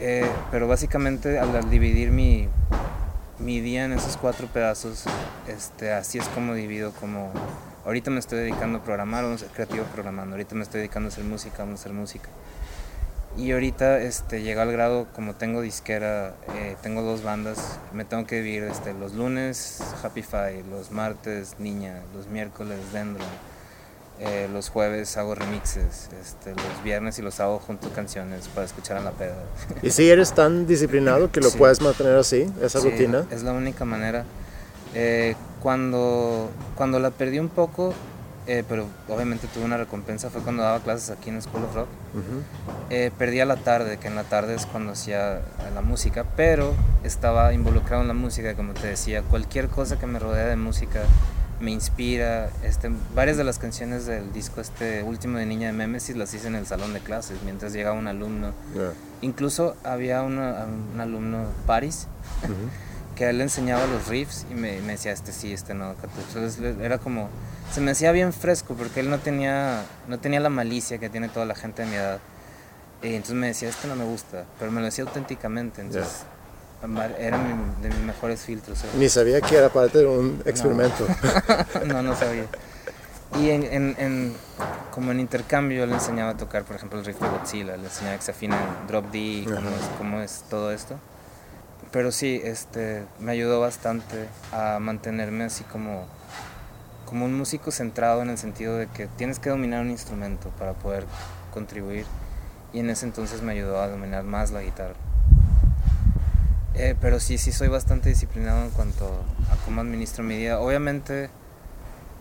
[0.01, 2.49] Eh, pero básicamente al, dividir mi,
[3.39, 5.05] mi día en esos cuatro pedazos,
[5.47, 7.33] este, así es como divido como
[7.85, 10.35] Ahorita me estoy dedicando a programar, vamos a ser creativo programando.
[10.35, 12.31] Ahorita me estoy dedicando a hacer música, vamos a hacer música.
[13.37, 18.27] Y ahorita este, llega al grado, como tengo disquera, eh, tengo dos bandas, me tengo
[18.27, 23.27] que dividir este, los lunes Happify, los martes Niña, los miércoles Dendron,
[24.21, 28.97] eh, los jueves hago remixes, este, los viernes y los hago junto canciones para escuchar
[28.99, 29.37] en la peda.
[29.83, 33.27] ¿Y si eres tan disciplinado que lo puedes mantener así, esa rutina?
[33.31, 34.25] Es la única manera.
[34.95, 37.93] Eh, cuando, cuando la perdí un poco,
[38.47, 41.89] eh, pero obviamente tuve una recompensa, fue cuando daba clases aquí en School of Rock.
[42.91, 45.41] Eh, perdí a la tarde, que en la tarde es cuando hacía
[45.75, 50.19] la música, pero estaba involucrado en la música, como te decía, cualquier cosa que me
[50.19, 51.03] rodea de música
[51.65, 52.51] me inspira.
[52.63, 56.47] Este, varias de las canciones del disco este último de Niña de Memesis las hice
[56.47, 58.53] en el salón de clases mientras llegaba un alumno.
[59.23, 62.07] Incluso había un alumno, Paris,
[63.17, 65.95] que él le enseñaba los riffs y me, decía este sí, este no.
[66.29, 67.29] Entonces era como,
[67.73, 71.29] se me hacía bien fresco porque él no tenía, no tenía la malicia que tiene
[71.29, 72.21] toda la gente de mi edad.
[73.03, 75.81] Y entonces me decía, este no me gusta, pero me lo decía auténticamente.
[75.81, 76.25] Entonces
[77.19, 77.39] era
[77.83, 78.85] de mis mejores filtros.
[78.85, 78.89] ¿eh?
[78.99, 81.07] Ni sabía que era parte de un experimento.
[81.87, 82.47] No, no, sabía.
[83.39, 84.35] Y en, en,
[84.91, 88.17] como en intercambio le enseñaba a tocar, por ejemplo, el riff de Godzilla, le enseñaba
[88.17, 90.99] que se afina en drop D, cómo, es, cómo es todo esto
[91.95, 96.07] pero sí, este, me ayudó bastante a mantenerme así como,
[97.07, 100.73] como un músico centrado en el sentido de que tienes que dominar un instrumento para
[100.73, 101.07] poder
[101.53, 102.05] contribuir
[102.73, 104.97] y en ese entonces me ayudó a dominar más la guitarra.
[106.75, 109.07] Eh, pero sí, sí soy bastante disciplinado en cuanto
[109.51, 110.59] a cómo administro mi día.
[110.61, 111.31] Obviamente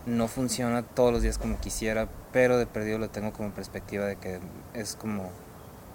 [0.06, 4.16] no funciona todos los días como quisiera, pero de perdido lo tengo como perspectiva de
[4.16, 4.38] que
[4.74, 5.30] es como,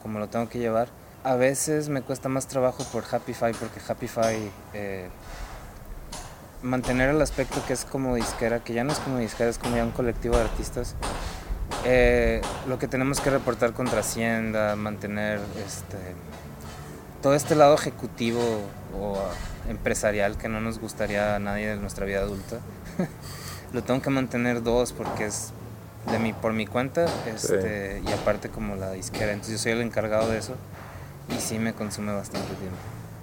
[0.02, 0.90] como lo tengo que llevar
[1.24, 5.10] a veces me cuesta más trabajo por Happify porque Happify eh,
[6.64, 9.76] mantener el aspecto que es como disquera, que ya no es como disquera, es como
[9.76, 10.96] ya un colectivo de artistas.
[11.86, 15.98] Eh, lo que tenemos que reportar contra Hacienda, mantener este,
[17.22, 18.42] todo este lado ejecutivo
[19.00, 19.18] o
[19.70, 22.60] empresarial que no nos gustaría a nadie de nuestra vida adulta.
[23.74, 25.52] lo tengo que mantener dos porque es
[26.12, 29.32] de mi, por mi cuenta este, y aparte como la disquera.
[29.32, 30.56] Entonces yo soy el encargado de eso
[31.30, 32.78] y sí me consume bastante tiempo.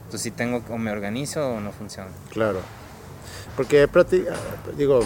[0.04, 2.10] Entonces sí tengo o me organizo o no funciona.
[2.30, 2.60] Claro.
[3.56, 3.88] Porque
[4.76, 5.00] digo,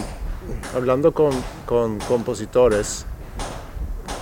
[0.75, 1.31] hablando con,
[1.65, 3.05] con compositores,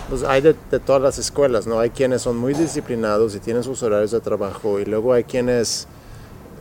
[0.10, 1.80] pues hay de, de, todas las escuelas, ¿no?
[1.80, 5.88] Hay quienes son muy disciplinados y tienen sus horarios de trabajo y luego hay quienes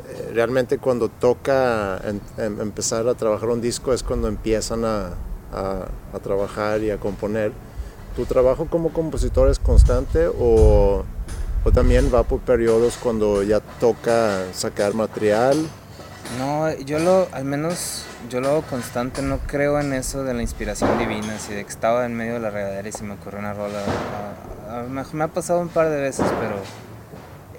[0.08, 2.00] eh, realmente cuando toca
[2.36, 5.14] empezar a trabajar un disco es cuando empiezan a,
[6.22, 7.52] trabajar y a componer.
[8.16, 11.04] ¿Tu trabajo como compositor es constante o
[11.72, 15.56] también va por periodos cuando ya toca sacar material.
[16.36, 20.42] No, yo lo, al menos yo lo hago constante, no creo en eso de la
[20.42, 23.38] inspiración divina, así de que estaba en medio de la regadera y se me ocurrió
[23.38, 23.80] una rola.
[24.90, 26.56] me, ha pasado un par de veces, pero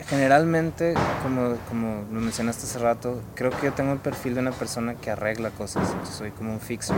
[0.07, 0.93] generalmente,
[1.23, 4.93] como, como lo mencionaste hace rato, creo que yo tengo el perfil de una persona
[4.93, 6.95] que arregla cosas, soy como un fixer.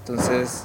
[0.00, 0.64] Entonces,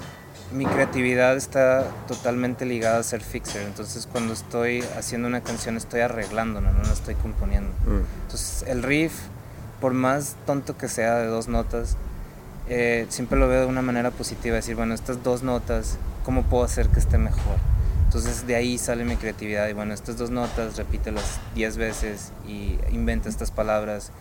[0.52, 3.62] mi creatividad está totalmente ligada a ser fixer.
[3.62, 7.72] Entonces, cuando estoy haciendo una canción, estoy arreglando, no, no la estoy componiendo.
[7.86, 8.04] Mm.
[8.24, 9.14] Entonces, el riff,
[9.80, 11.98] por más tonto que sea de dos notas,
[12.68, 16.64] eh, siempre lo veo de una manera positiva, decir, bueno, estas dos notas, ¿cómo puedo
[16.64, 17.58] hacer que esté mejor?
[18.06, 22.80] Entonces de ahí sale mi creatividad y bueno, estas dos notas repítelas 10 veces y
[22.92, 24.12] inventa estas palabras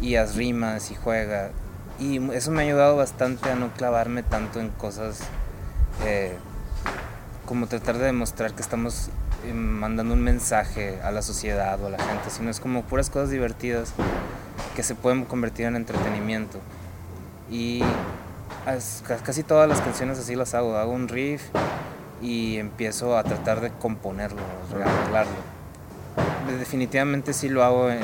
[0.00, 1.50] y haz rimas y juega.
[1.98, 5.20] Y eso me ha ayudado bastante a no clavarme tanto en cosas
[6.06, 6.34] eh,
[7.44, 9.10] como tratar de demostrar que estamos
[9.44, 13.10] eh, mandando un mensaje a la sociedad o a la gente, sino es como puras
[13.10, 13.92] cosas divertidas
[14.74, 16.58] que se pueden convertir en entretenimiento.
[17.50, 17.82] Y
[19.24, 21.42] casi todas las canciones así las hago, hago un riff
[22.22, 24.40] y empiezo a tratar de componerlo,
[24.72, 25.32] arreglarlo.
[26.58, 28.00] Definitivamente sí lo hago en,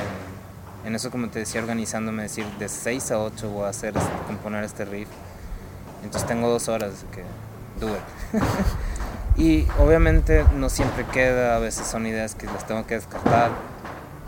[0.84, 3.94] en, eso, como te decía, organizándome, decir, de 6 a 8 voy a hacer,
[4.26, 5.08] componer este riff.
[6.02, 7.22] Entonces tengo dos horas que
[7.84, 8.40] it.
[9.36, 13.50] y obviamente no siempre queda, a veces son ideas que las tengo que descartar,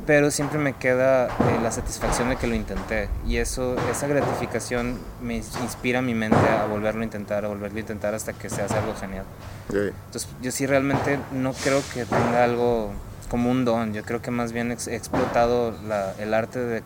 [0.09, 3.11] pero siempre me queda eh, la satisfacción de que lo intenté.
[3.27, 7.77] Y eso, esa gratificación me inspira a mi mente a volverlo a intentar, a volverlo
[7.77, 9.27] a intentar hasta que se hace algo genial.
[9.69, 12.91] Entonces yo sí realmente no creo que tenga algo
[13.29, 15.75] como un don, yo creo que más bien he explotado
[16.19, 16.83] el arte de,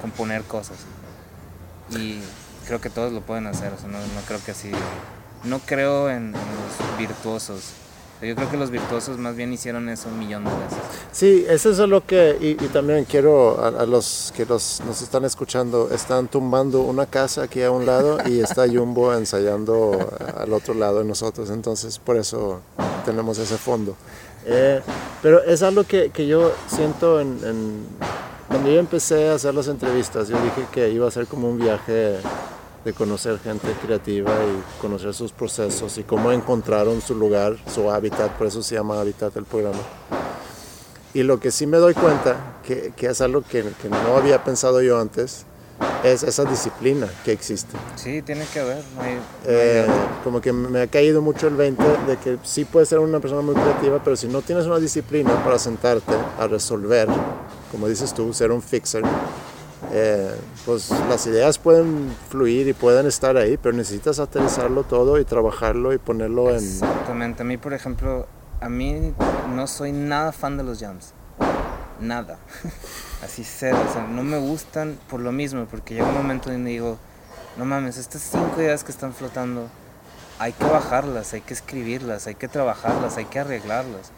[0.00, 0.78] componer cosas.
[1.90, 2.18] Y
[2.66, 4.70] creo que todos lo pueden hacer, no, creo que así,
[5.44, 7.74] no creo en, los virtuosos.
[8.20, 10.78] Yo creo que los virtuosos más bien hicieron eso un millón de veces.
[11.12, 16.26] Sí, eso es lo que, y, también quiero a, los que nos están escuchando, están
[16.26, 21.04] tumbando una casa aquí a un lado y está Jumbo ensayando al otro lado de
[21.04, 22.60] nosotros, entonces por eso
[23.04, 23.94] tenemos ese fondo.
[24.46, 24.80] Eh,
[25.22, 27.86] pero es algo que, que yo siento en, en,
[28.48, 31.58] cuando yo empecé a hacer las entrevistas, yo dije que iba a ser como un
[31.58, 32.16] viaje
[32.84, 38.32] de conocer gente creativa y conocer sus procesos y cómo encontraron su lugar, su hábitat,
[38.32, 39.80] por eso se llama hábitat el programa.
[41.14, 44.44] Y lo que sí me doy cuenta, que, que es algo que, que, no había
[44.44, 45.46] pensado yo antes,
[46.04, 47.76] es esa disciplina que existe.
[47.96, 48.82] Sí, tiene que haber.
[49.46, 49.86] Eh,
[50.22, 53.42] como que me ha caído mucho el 20 de que sí puedes ser una persona
[53.42, 57.08] muy creativa, pero si no tienes una disciplina para sentarte a resolver,
[57.70, 59.02] como dices tú, ser un fixer,
[59.92, 60.34] eh,
[60.66, 65.92] pues las ideas pueden fluir y pueden estar ahí, pero necesitas aterrizarlo todo y trabajarlo
[65.92, 66.56] y ponerlo en...
[66.56, 68.26] Exactamente, a mí por ejemplo,
[68.60, 69.14] a mí
[69.54, 71.12] no soy nada fan de los jams,
[72.00, 72.38] nada,
[73.24, 76.70] así cero, o sea, no me gustan por lo mismo, porque llega un momento donde
[76.70, 76.98] digo,
[77.56, 79.68] no mames, estas cinco ideas que están flotando,
[80.38, 84.12] hay que bajarlas, hay que escribirlas, hay que trabajarlas, hay que arreglarlas.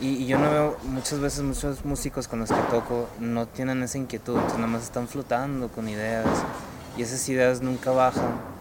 [0.00, 3.98] Y, yo no veo, muchas veces muchos músicos con los que toco no tienen esa
[3.98, 6.26] inquietud, entonces nada más están flotando con ideas
[6.96, 8.58] y esas ideas nunca bajan.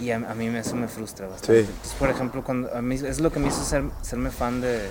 [0.00, 1.60] Y a, mí eso me frustra bastante.
[1.60, 4.90] Entonces, por ejemplo, cuando a mí, es lo que me hizo ser, serme fan de,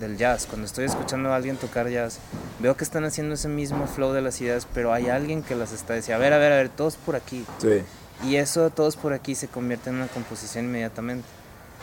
[0.00, 0.46] del jazz.
[0.46, 2.18] Cuando estoy escuchando a alguien tocar jazz,
[2.58, 5.70] veo que están haciendo ese mismo flow de las ideas, pero hay alguien que las
[5.70, 7.44] está diciendo, a ver, a ver, a ver, todos por aquí.
[7.58, 7.82] Sí.
[8.24, 11.26] Y eso todos por aquí se convierte en una composición inmediatamente.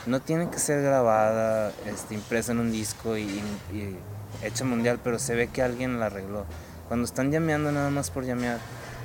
[0.05, 3.41] No tiene que ser grabada, este, impresa en un disco y,
[4.43, 6.45] hecha mundial, pero se ve que alguien la arregló.
[6.87, 8.59] Cuando están llameando nada más por llamear,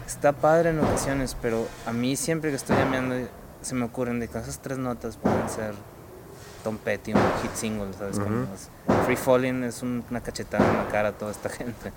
[0.06, 3.28] está padre en ocasiones, pero a mí siempre que estoy llameando
[3.62, 5.74] se me ocurren de que esas tres notas pueden ser
[6.62, 8.20] Tom Petty, un hit single, ¿sabes?
[9.04, 11.92] Free Falling es una cachetada en la cara a toda esta gente.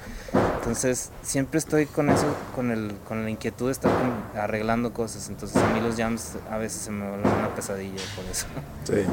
[0.58, 3.92] Entonces, siempre estoy con eso, con, el, con la inquietud de estar
[4.36, 5.30] arreglando cosas.
[5.30, 8.48] Entonces, a mí los jams a veces se me vuelven una pesadilla por eso.
[8.86, 9.06] Sí.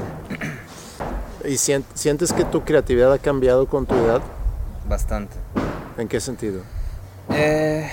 [1.48, 1.56] ¿Y
[1.94, 4.22] sientes que tu creatividad ha cambiado con tu edad?
[4.88, 5.36] Bastante.
[5.98, 6.62] ¿En qué sentido?
[7.30, 7.90] Eh,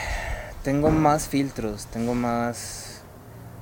[0.64, 3.02] tengo más filtros, tengo más...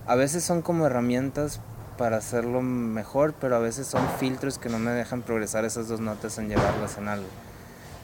[0.05, 1.59] A veces son como herramientas
[1.97, 5.99] para hacerlo mejor, pero a veces son filtros que no me dejan progresar esas dos
[5.99, 7.27] notas en llevarlas en algo.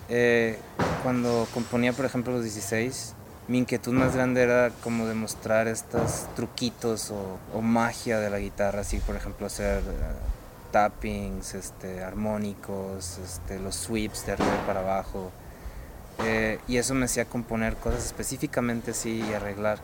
[0.10, 0.60] Eh,
[1.04, 3.16] cuando componía, por ejemplo, los 16,
[3.48, 9.00] mi inquietud más grande era como demostrar estos truquitos o, magia de la guitarra, así
[9.00, 15.32] por ejemplo hacer uh, tappings, este, armónicos, este, los sweeps de arriba para abajo.
[16.24, 19.80] Eh, y eso me hacía componer cosas específicamente así y arreglar.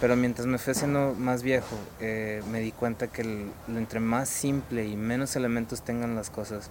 [0.00, 4.28] Pero mientras me fui haciendo más viejo, eh, me di cuenta que lo entre más
[4.28, 6.70] simple y menos elementos tengan las cosas,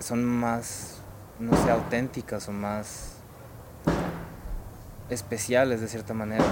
[0.00, 0.98] son más,
[1.38, 3.16] no sé, auténticas o más
[5.08, 6.44] especiales de cierta manera.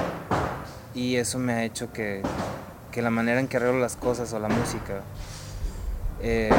[0.95, 2.23] Y eso me ha hecho que,
[2.93, 5.03] que la manera en que arreglo las cosas o la música
[6.21, 6.51] eh,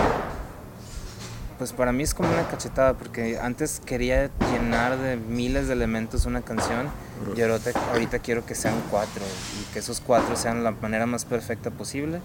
[1.60, 6.26] pues para mí es como una cachetada, porque antes quería llenar de miles de elementos
[6.26, 6.88] una canción
[7.36, 9.22] y ahorita, quiero que sean cuatro
[9.60, 12.22] y que esos cuatro sean la manera más perfecta posible.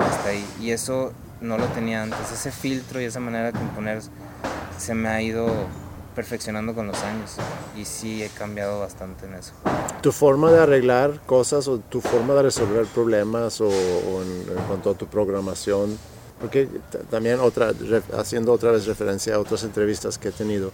[0.00, 0.44] Hasta ahí.
[0.60, 2.32] Y eso no lo tenía antes.
[2.32, 4.02] Ese filtro y esa manera de componer
[4.78, 5.46] se me ha ido
[6.16, 7.36] perfeccionando con los años
[7.76, 9.52] y sí he cambiado bastante en eso.
[10.00, 14.94] ¿Tu forma de arreglar cosas o tu forma de resolver problemas o, en, cuanto a
[14.94, 15.96] tu programación?
[16.42, 16.68] Porque
[17.08, 17.72] también otra,
[18.18, 20.72] haciendo otra vez referencia a otras entrevistas que he tenido,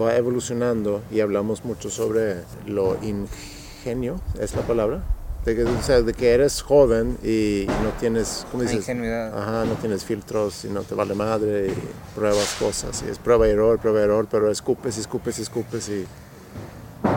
[0.00, 5.02] va evolucionando y hablamos mucho sobre lo ingenio, ¿es la palabra?
[5.44, 8.78] De que, de que eres joven y, no tienes, ¿cómo dices?
[8.78, 9.36] Ingenuidad.
[9.36, 13.48] Ajá, no tienes filtros y no te vale madre y pruebas cosas y es prueba
[13.48, 16.06] y error, prueba y error, pero escupes y escupes y escupes y...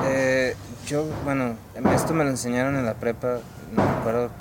[0.05, 0.55] Eh,
[0.87, 1.57] yo, bueno,
[1.93, 3.39] esto me lo enseñaron en la prepa,
[3.71, 4.31] no me acuerdo,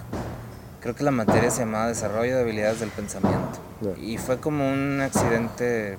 [0.83, 3.61] creo que la materia se llamaba Desarrollo de Habilidades del Pensamiento.
[4.01, 5.97] Y fue como un accidente,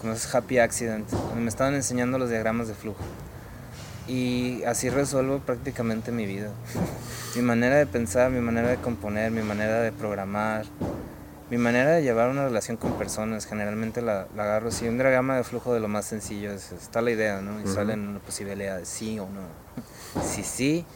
[0.00, 3.02] como es happy accident, donde me estaban enseñando los diagramas de flujo.
[4.06, 6.50] Y así resuelvo prácticamente mi vida.
[7.36, 10.66] mi manera de pensar, mi manera de componer, mi manera de programar,
[11.50, 15.44] mi manera de llevar una relación con personas, generalmente la, agarro así, un diagrama de
[15.44, 17.58] flujo de lo más sencillo, es, está la idea, ¿no?
[17.62, 19.68] Y salen una posibilidad de sí o no.
[20.22, 20.86] Si sí,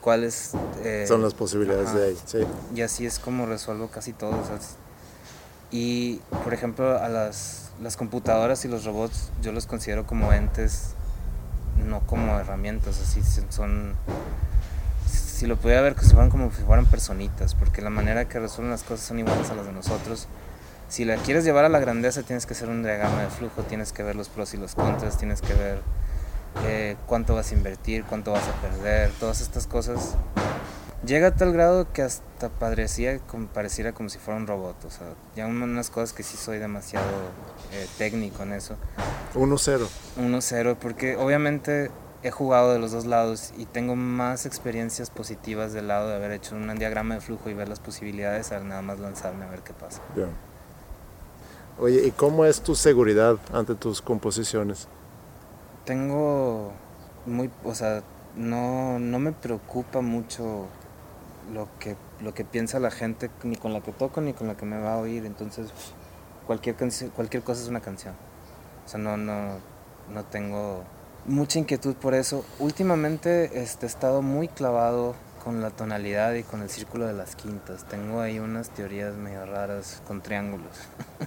[0.00, 0.52] ¿cuáles...
[0.82, 2.38] Eh, Son las posibilidades de ahí, sí.
[2.74, 4.42] Y así es como resuelvo casi todo.
[5.70, 10.94] y, por ejemplo, a las, las computadoras y los robots yo los considero como entes
[11.86, 13.94] no como herramientas, así son...
[15.06, 18.40] Si lo pudiera ver, que se fueran como si fueran personitas, porque la manera que
[18.40, 20.26] resuelven las cosas son iguales a las de nosotros.
[20.88, 23.92] Si la quieres llevar a la grandeza, tienes que hacer un diagrama de flujo, tienes
[23.92, 25.80] que ver los pros y los contras, tienes que ver
[26.64, 30.16] eh, cuánto vas a invertir, cuánto vas a perder, todas estas cosas
[31.04, 33.20] llega a tal grado que hasta parecía,
[33.52, 34.84] pareciera como si fuera un robot.
[34.84, 37.06] O sea, ya unas cosas que sí soy demasiado
[37.72, 38.76] eh, técnico en eso.
[39.34, 39.86] 1-0.
[40.20, 41.90] 1-0, porque obviamente
[42.22, 46.32] he jugado de los dos lados y tengo más experiencias positivas del lado de haber
[46.32, 49.60] hecho un diagrama de flujo y ver las posibilidades al nada más lanzarme a ver
[49.60, 50.02] qué pasa.
[51.78, 54.88] Oye, ¿y cómo es tu seguridad ante tus composiciones?
[55.88, 56.74] Tengo
[57.24, 58.02] muy, o sea,
[58.36, 60.66] no, no me preocupa mucho
[61.50, 64.54] lo que, lo que piensa la gente, ni con la que toco, ni con la
[64.54, 65.24] que me va a oír.
[65.24, 65.70] Entonces,
[66.46, 66.76] cualquier,
[67.16, 68.12] cualquier cosa es una canción.
[68.84, 69.52] O sea, no, no,
[70.12, 70.84] no tengo
[71.24, 72.44] mucha inquietud por eso.
[72.58, 77.34] Últimamente este, he estado muy clavado con la tonalidad y con el círculo de las
[77.34, 77.88] quintas.
[77.88, 80.76] Tengo ahí unas teorías medio raras con triángulos.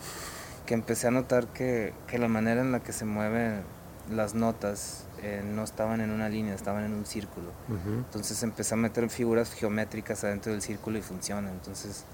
[0.67, 3.63] que empecé a notar que, que la manera en la que se mueven
[4.09, 7.51] las notas eh, no estaban en una línea, estaban en un círculo.
[7.85, 11.51] Entonces empecé a meter figuras geométricas adentro del círculo y funciona.
[11.51, 12.05] Entonces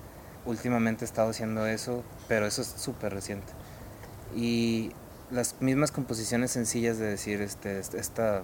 [0.45, 3.53] últimamente he estado haciendo eso, pero eso es súper reciente.
[4.35, 4.91] Y
[5.31, 8.43] las mismas composiciones sencillas de decir, este, este, esta,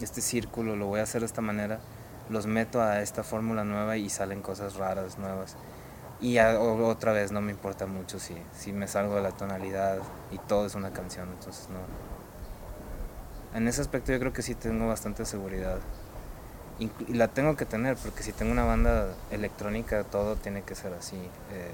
[0.00, 1.80] este círculo lo voy a hacer de esta manera,
[2.30, 5.56] los meto a esta fórmula nueva y salen cosas raras, nuevas.
[6.20, 9.98] Y otra vez no me importa mucho si, si me salgo de la tonalidad
[10.30, 11.80] y todo es una canción, entonces no,
[13.54, 15.78] en ese aspecto yo creo que sí tengo bastante seguridad.
[16.78, 20.92] Y la tengo que tener, porque si tengo una banda electrónica, todo tiene que ser
[20.94, 21.16] así.
[21.16, 21.70] Eh,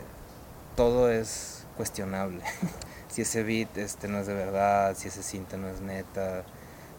[0.76, 2.42] todo es cuestionable.
[3.08, 6.44] si ese beat este, no es de verdad, si ese cinta no es neta.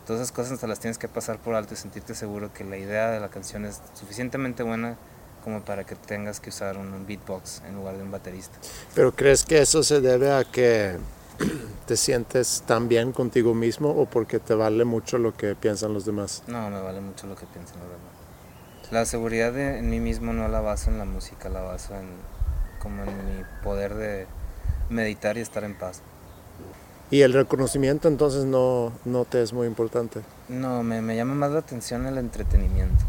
[0.08, 2.78] Todas esas cosas te las tienes que pasar por alto y sentirte seguro que la
[2.78, 4.98] idea de la canción es suficientemente buena
[5.44, 8.58] como para que tengas que usar un beatbox en lugar de un baterista.
[8.96, 10.98] Pero ¿crees que eso se debe a que
[11.86, 16.06] te sientes tan bien contigo mismo o porque te vale mucho lo que piensan los
[16.06, 16.44] demás?
[16.48, 18.92] No, me vale mucho lo que piensan los demás.
[18.92, 22.08] La seguridad de, en mí mismo no la baso en la música, la baso en
[22.80, 24.26] como en mi poder de
[24.90, 26.02] meditar y estar en paz.
[27.12, 30.22] ¿Y el reconocimiento entonces no, no te es muy importante?
[30.48, 33.04] No, me, me llama más la atención el entretenimiento.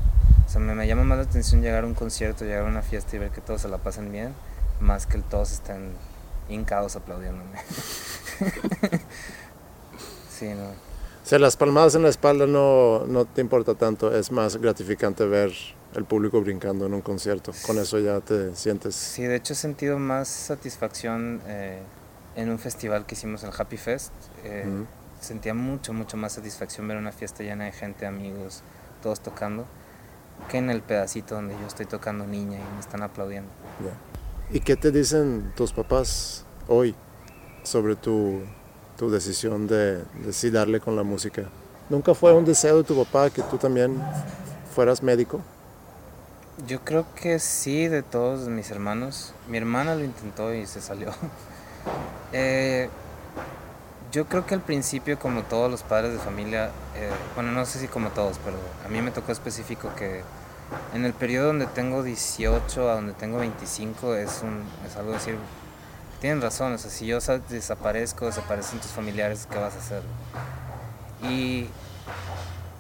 [0.46, 2.82] O sea, me, me, llama más la atención llegar a un concierto, llegar a una
[2.82, 4.34] fiesta y ver que todos se la pasen bien,
[4.80, 5.92] más que el todos estén
[6.48, 7.58] hincados aplaudiéndome.
[10.38, 10.70] sí, no.
[10.70, 15.24] O sea, las palmadas en la espalda no, no te importa tanto, es más gratificante
[15.26, 15.52] ver
[15.94, 17.52] el público brincando en un concierto.
[17.66, 18.94] Con eso ya te sientes...
[18.94, 21.80] Sí, de hecho he sentido más satisfacción eh,
[22.36, 24.12] en un festival que hicimos, el Happy Fest.
[24.44, 24.64] Eh,
[25.20, 28.62] sentía mucho, mucho más satisfacción ver una fiesta llena de gente, amigos,
[29.02, 29.66] todos tocando,
[30.48, 33.50] que en el pedacito donde yo estoy tocando niña y me están aplaudiendo.
[34.50, 36.94] ¿Y qué te dicen tus papás hoy
[37.62, 38.40] sobre tu,
[38.96, 41.44] tu decisión de, de darle con la música?
[41.88, 44.00] ¿Nunca fue un deseo de tu papá que tú también
[44.74, 45.40] fueras médico?
[46.66, 49.32] Yo creo que sí, de todos mis hermanos.
[49.48, 51.12] Mi hermana lo intentó y se salió.
[52.32, 52.88] Eh,
[54.12, 57.80] yo creo que al principio, como todos los padres de familia, eh, bueno, no sé
[57.80, 60.22] si como todos, pero a mí me tocó específico que
[60.94, 65.36] en el periodo donde tengo 18 a donde tengo 25 es, un, es algo decir,
[66.20, 70.02] tienen razón, o sea, si yo sa- desaparezco, desaparecen tus familiares, ¿qué vas a hacer?
[71.22, 71.66] Y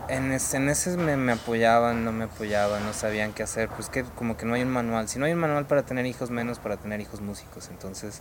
[0.08, 4.02] en ese, en ese me, apoyaban, no me apoyaban, no sabían qué hacer, pues que
[4.04, 5.08] como que no hay un manual.
[5.08, 7.68] Si no hay un manual para tener hijos, menos para tener hijos músicos.
[7.70, 8.20] Entonces,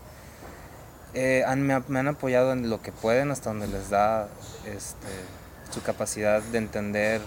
[1.14, 4.28] eh, han- me, me han apoyado en lo que pueden, hasta donde les da
[4.66, 5.08] este,
[5.72, 7.22] su capacidad de entender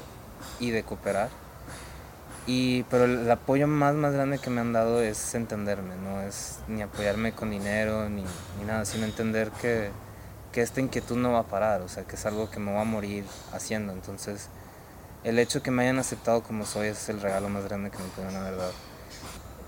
[0.61, 1.29] y de cooperar.
[2.47, 6.59] Y, pero el, apoyo más, más grande que me han dado es entenderme, no es
[6.67, 8.25] ni apoyarme con dinero ni,
[8.59, 9.91] ni nada, sino entender que,
[10.51, 12.81] que esta inquietud no va a parar, o sea, que es algo que me va
[12.81, 13.93] a morir haciendo.
[13.93, 14.49] Entonces,
[15.23, 18.09] el hecho que me hayan aceptado como soy es el regalo más grande que me
[18.09, 18.73] pueden haber dado.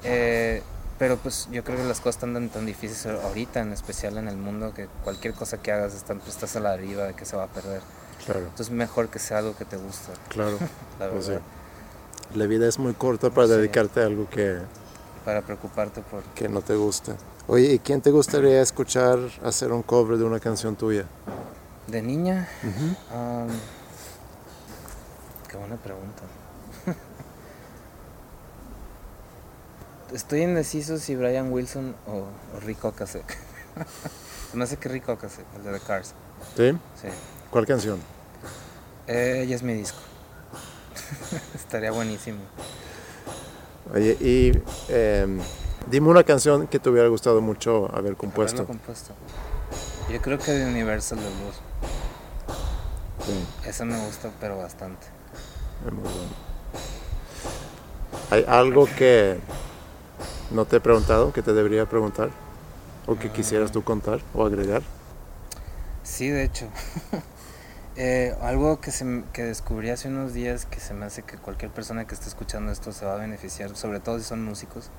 [0.03, 0.63] Eh,
[0.99, 4.29] pero pues yo creo que las cosas están tan, tan difíciles ahorita, en especial en
[4.29, 7.25] el mundo, que cualquier cosa que hagas están, pues, estás a la deriva de que
[7.25, 7.83] se va a perder.
[8.25, 10.59] Claro, Entonces mejor que sea algo que te gusta, claro.
[10.99, 11.33] la Pues sí.
[12.35, 13.53] La vida es muy corta para Sí.
[13.55, 14.59] dedicarte a algo que,
[15.25, 16.23] para preocuparte por...
[16.35, 17.17] que no te gusta.
[17.47, 21.05] Oye, ¿y quién te gustaría escuchar hacer un cover de una canción tuya?
[21.87, 22.49] De niña,
[25.49, 26.23] qué buena pregunta.
[30.13, 33.37] Estoy indeciso si Brian Wilson o, o Rick Ocasek.
[34.51, 36.15] Se me hace que Rick Ocasek, el de The Cars.
[36.57, 36.71] ¿Sí?
[37.01, 37.09] Sí.
[37.51, 37.99] ¿Cuál canción?
[39.07, 39.99] Eh, ella es mi disco.
[41.55, 42.39] Estaría buenísimo.
[43.93, 44.53] Oye, y
[44.89, 45.39] em,
[45.91, 48.63] dime una canción que te hubiera gustado mucho haber compuesto.
[48.63, 49.15] Haberlo compuesto.
[50.11, 51.57] Yo creo que de Universal de Blues.
[53.27, 55.07] Sí, Esa me gusta, pero bastante.
[55.87, 56.45] es muy bueno.
[58.31, 59.39] ¿Hay algo que
[60.51, 62.31] no te he preguntado, que te debería preguntar?
[63.07, 64.83] ¿O que quisieras tú contar o agregar?
[66.03, 66.69] Sí, de hecho.
[67.97, 71.71] Eh, algo que, se, que descubrí hace unos días que se me hace que cualquier
[71.71, 74.91] persona que esté escuchando esto se va a beneficiar, sobre todo si son músicos.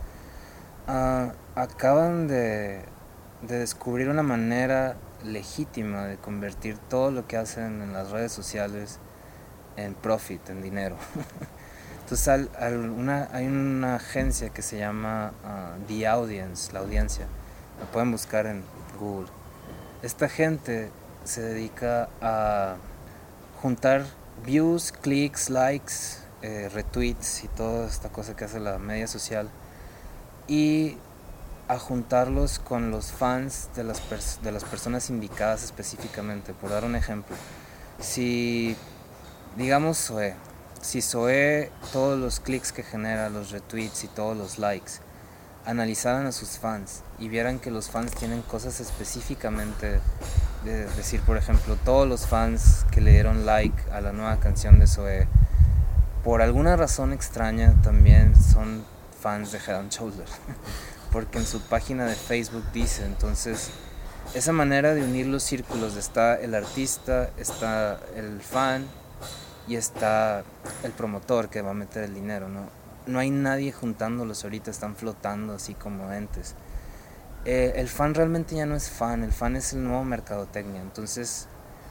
[0.87, 2.81] Ah, acaban de,
[3.41, 8.99] de descubrir una manera legítima de convertir todo lo que hacen en las redes sociales
[9.77, 10.95] en profit, en dinero.
[12.03, 17.25] Entonces al- al- una- hay una agencia que se llama ah, The Audience, la audiencia.
[17.79, 18.63] La pueden buscar en
[18.99, 19.27] Google.
[20.03, 20.91] Esta gente
[21.25, 22.75] se dedica a
[23.61, 24.05] juntar
[24.45, 25.93] views, clics, likes,
[26.41, 29.49] eh, retweets y toda esta cosa que hace la media social
[30.47, 30.97] y
[31.67, 33.99] a juntarlos con los fans de las,
[34.43, 36.53] de las personas indicadas específicamente.
[36.53, 37.35] Por dar un ejemplo,
[37.99, 38.75] si
[39.57, 40.35] digamos Zoe,
[40.81, 44.93] si Zoe todos los clics que genera, los retweets y todos los likes,
[45.65, 49.99] analizaran a sus fans y vieran que los fans tienen cosas específicamente
[50.63, 54.79] de decir, por ejemplo, todos los fans que le dieron like a la nueva canción
[54.79, 55.27] de Zoe,
[56.23, 58.83] por alguna razón extraña también son
[59.21, 59.91] fans de Head and
[61.11, 63.69] porque en su página de Facebook dice, entonces,
[64.33, 68.85] esa manera de unir los círculos, está el artista, está el fan
[69.67, 70.43] y está
[70.83, 72.67] el promotor que va a meter el dinero, ¿no?
[73.05, 76.55] No hay nadie juntándolos ahorita, están flotando así como entes.
[77.45, 80.81] Eh, el fan realmente ya no es fan, el fan es el nuevo mercadotecnia.
[80.81, 81.47] Entonces,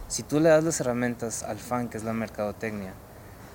[0.08, 2.92] si tú le das las herramientas al fan, que es la mercadotecnia,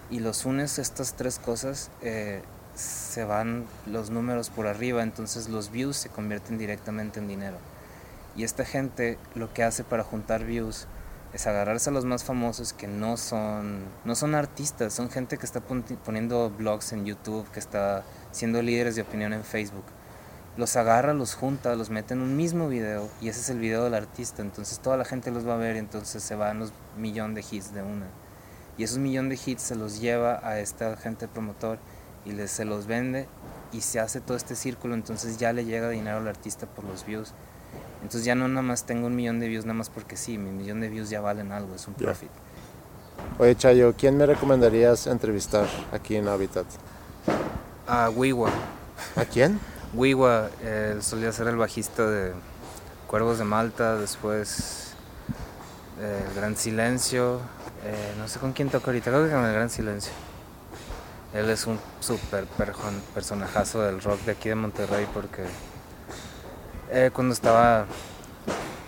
[0.10, 2.42] y los unes estas tres cosas, eh,
[2.74, 7.58] se van los números por arriba, entonces los views se convierten directamente en dinero.
[8.36, 10.88] Y esta gente lo que hace para juntar views
[11.34, 15.46] es agarrarse a los más famosos que no son, no son artistas, son gente que
[15.46, 19.84] está pon- poniendo blogs en YouTube, que está siendo líderes de opinión en Facebook.
[20.60, 23.86] Los agarra, los junta, los mete en un mismo video y ese es el video
[23.86, 24.42] del artista.
[24.42, 27.46] Entonces toda la gente los va a ver y entonces se van los millón de
[27.50, 28.08] hits de una.
[28.78, 31.80] Y esos millón de hits se los lleva a esta gente promotor
[32.26, 33.26] y les, se los vende
[33.72, 34.96] y se hace todo este círculo.
[34.96, 37.32] Entonces ya le llega dinero al artista por los views.
[38.02, 40.52] Entonces ya no nada más tengo un millón de views nada más porque sí, mi
[40.52, 42.32] millón de views ya valen algo, es un profit.
[43.38, 46.66] Oye, Chayo, ¿quién me recomendarías entrevistar aquí en Habitat?
[47.88, 48.52] A Wiwa.
[49.16, 49.58] ¿A quién?
[49.94, 52.34] Wiwa, él solía ser el bajista de
[53.08, 54.94] Cuervos de Malta, después
[56.00, 57.40] eh, El Gran Silencio,
[57.84, 60.12] eh, no sé con quién toca ahorita, creo que con El Gran Silencio.
[61.34, 62.46] Él es un súper
[63.14, 65.44] personajazo del rock de aquí de Monterrey porque
[66.92, 67.86] eh, cuando estaba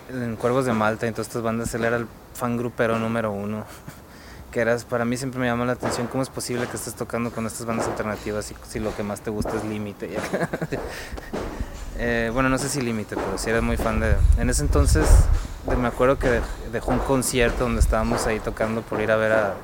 [0.08, 3.32] en Cuervos de Malta y en todas estas bandas, él era el fan grupero número
[3.32, 3.64] uno.
[4.52, 7.32] Que eras, para mí siempre me llama la atención cómo es posible que estés tocando
[7.32, 10.10] con estas bandas alternativas si, si lo que más te gusta es Límite.
[11.98, 14.16] Eh, bueno, no sé si Límite, pero sí era muy fan de...
[14.38, 15.06] En ese entonces
[15.78, 19.30] me acuerdo que dej- dejó un concierto donde estábamos ahí tocando por ir a ver
[19.30, 19.54] a,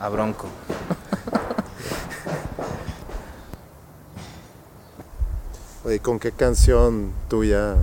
[0.00, 0.46] a Bronco.
[5.84, 7.74] Oye, ¿con qué canción tuya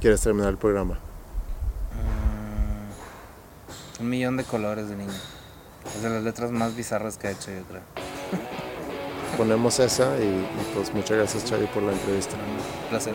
[0.00, 0.98] quieres terminar el programa?
[3.98, 5.12] Mm, un millón de colores de niño.
[5.96, 7.82] Es de las letras más bizarras que ha hecho, yo creo.
[9.36, 12.36] Ponemos esa y, y pues muchas gracias, Chavi, por la entrevista.
[12.36, 13.14] Un placer.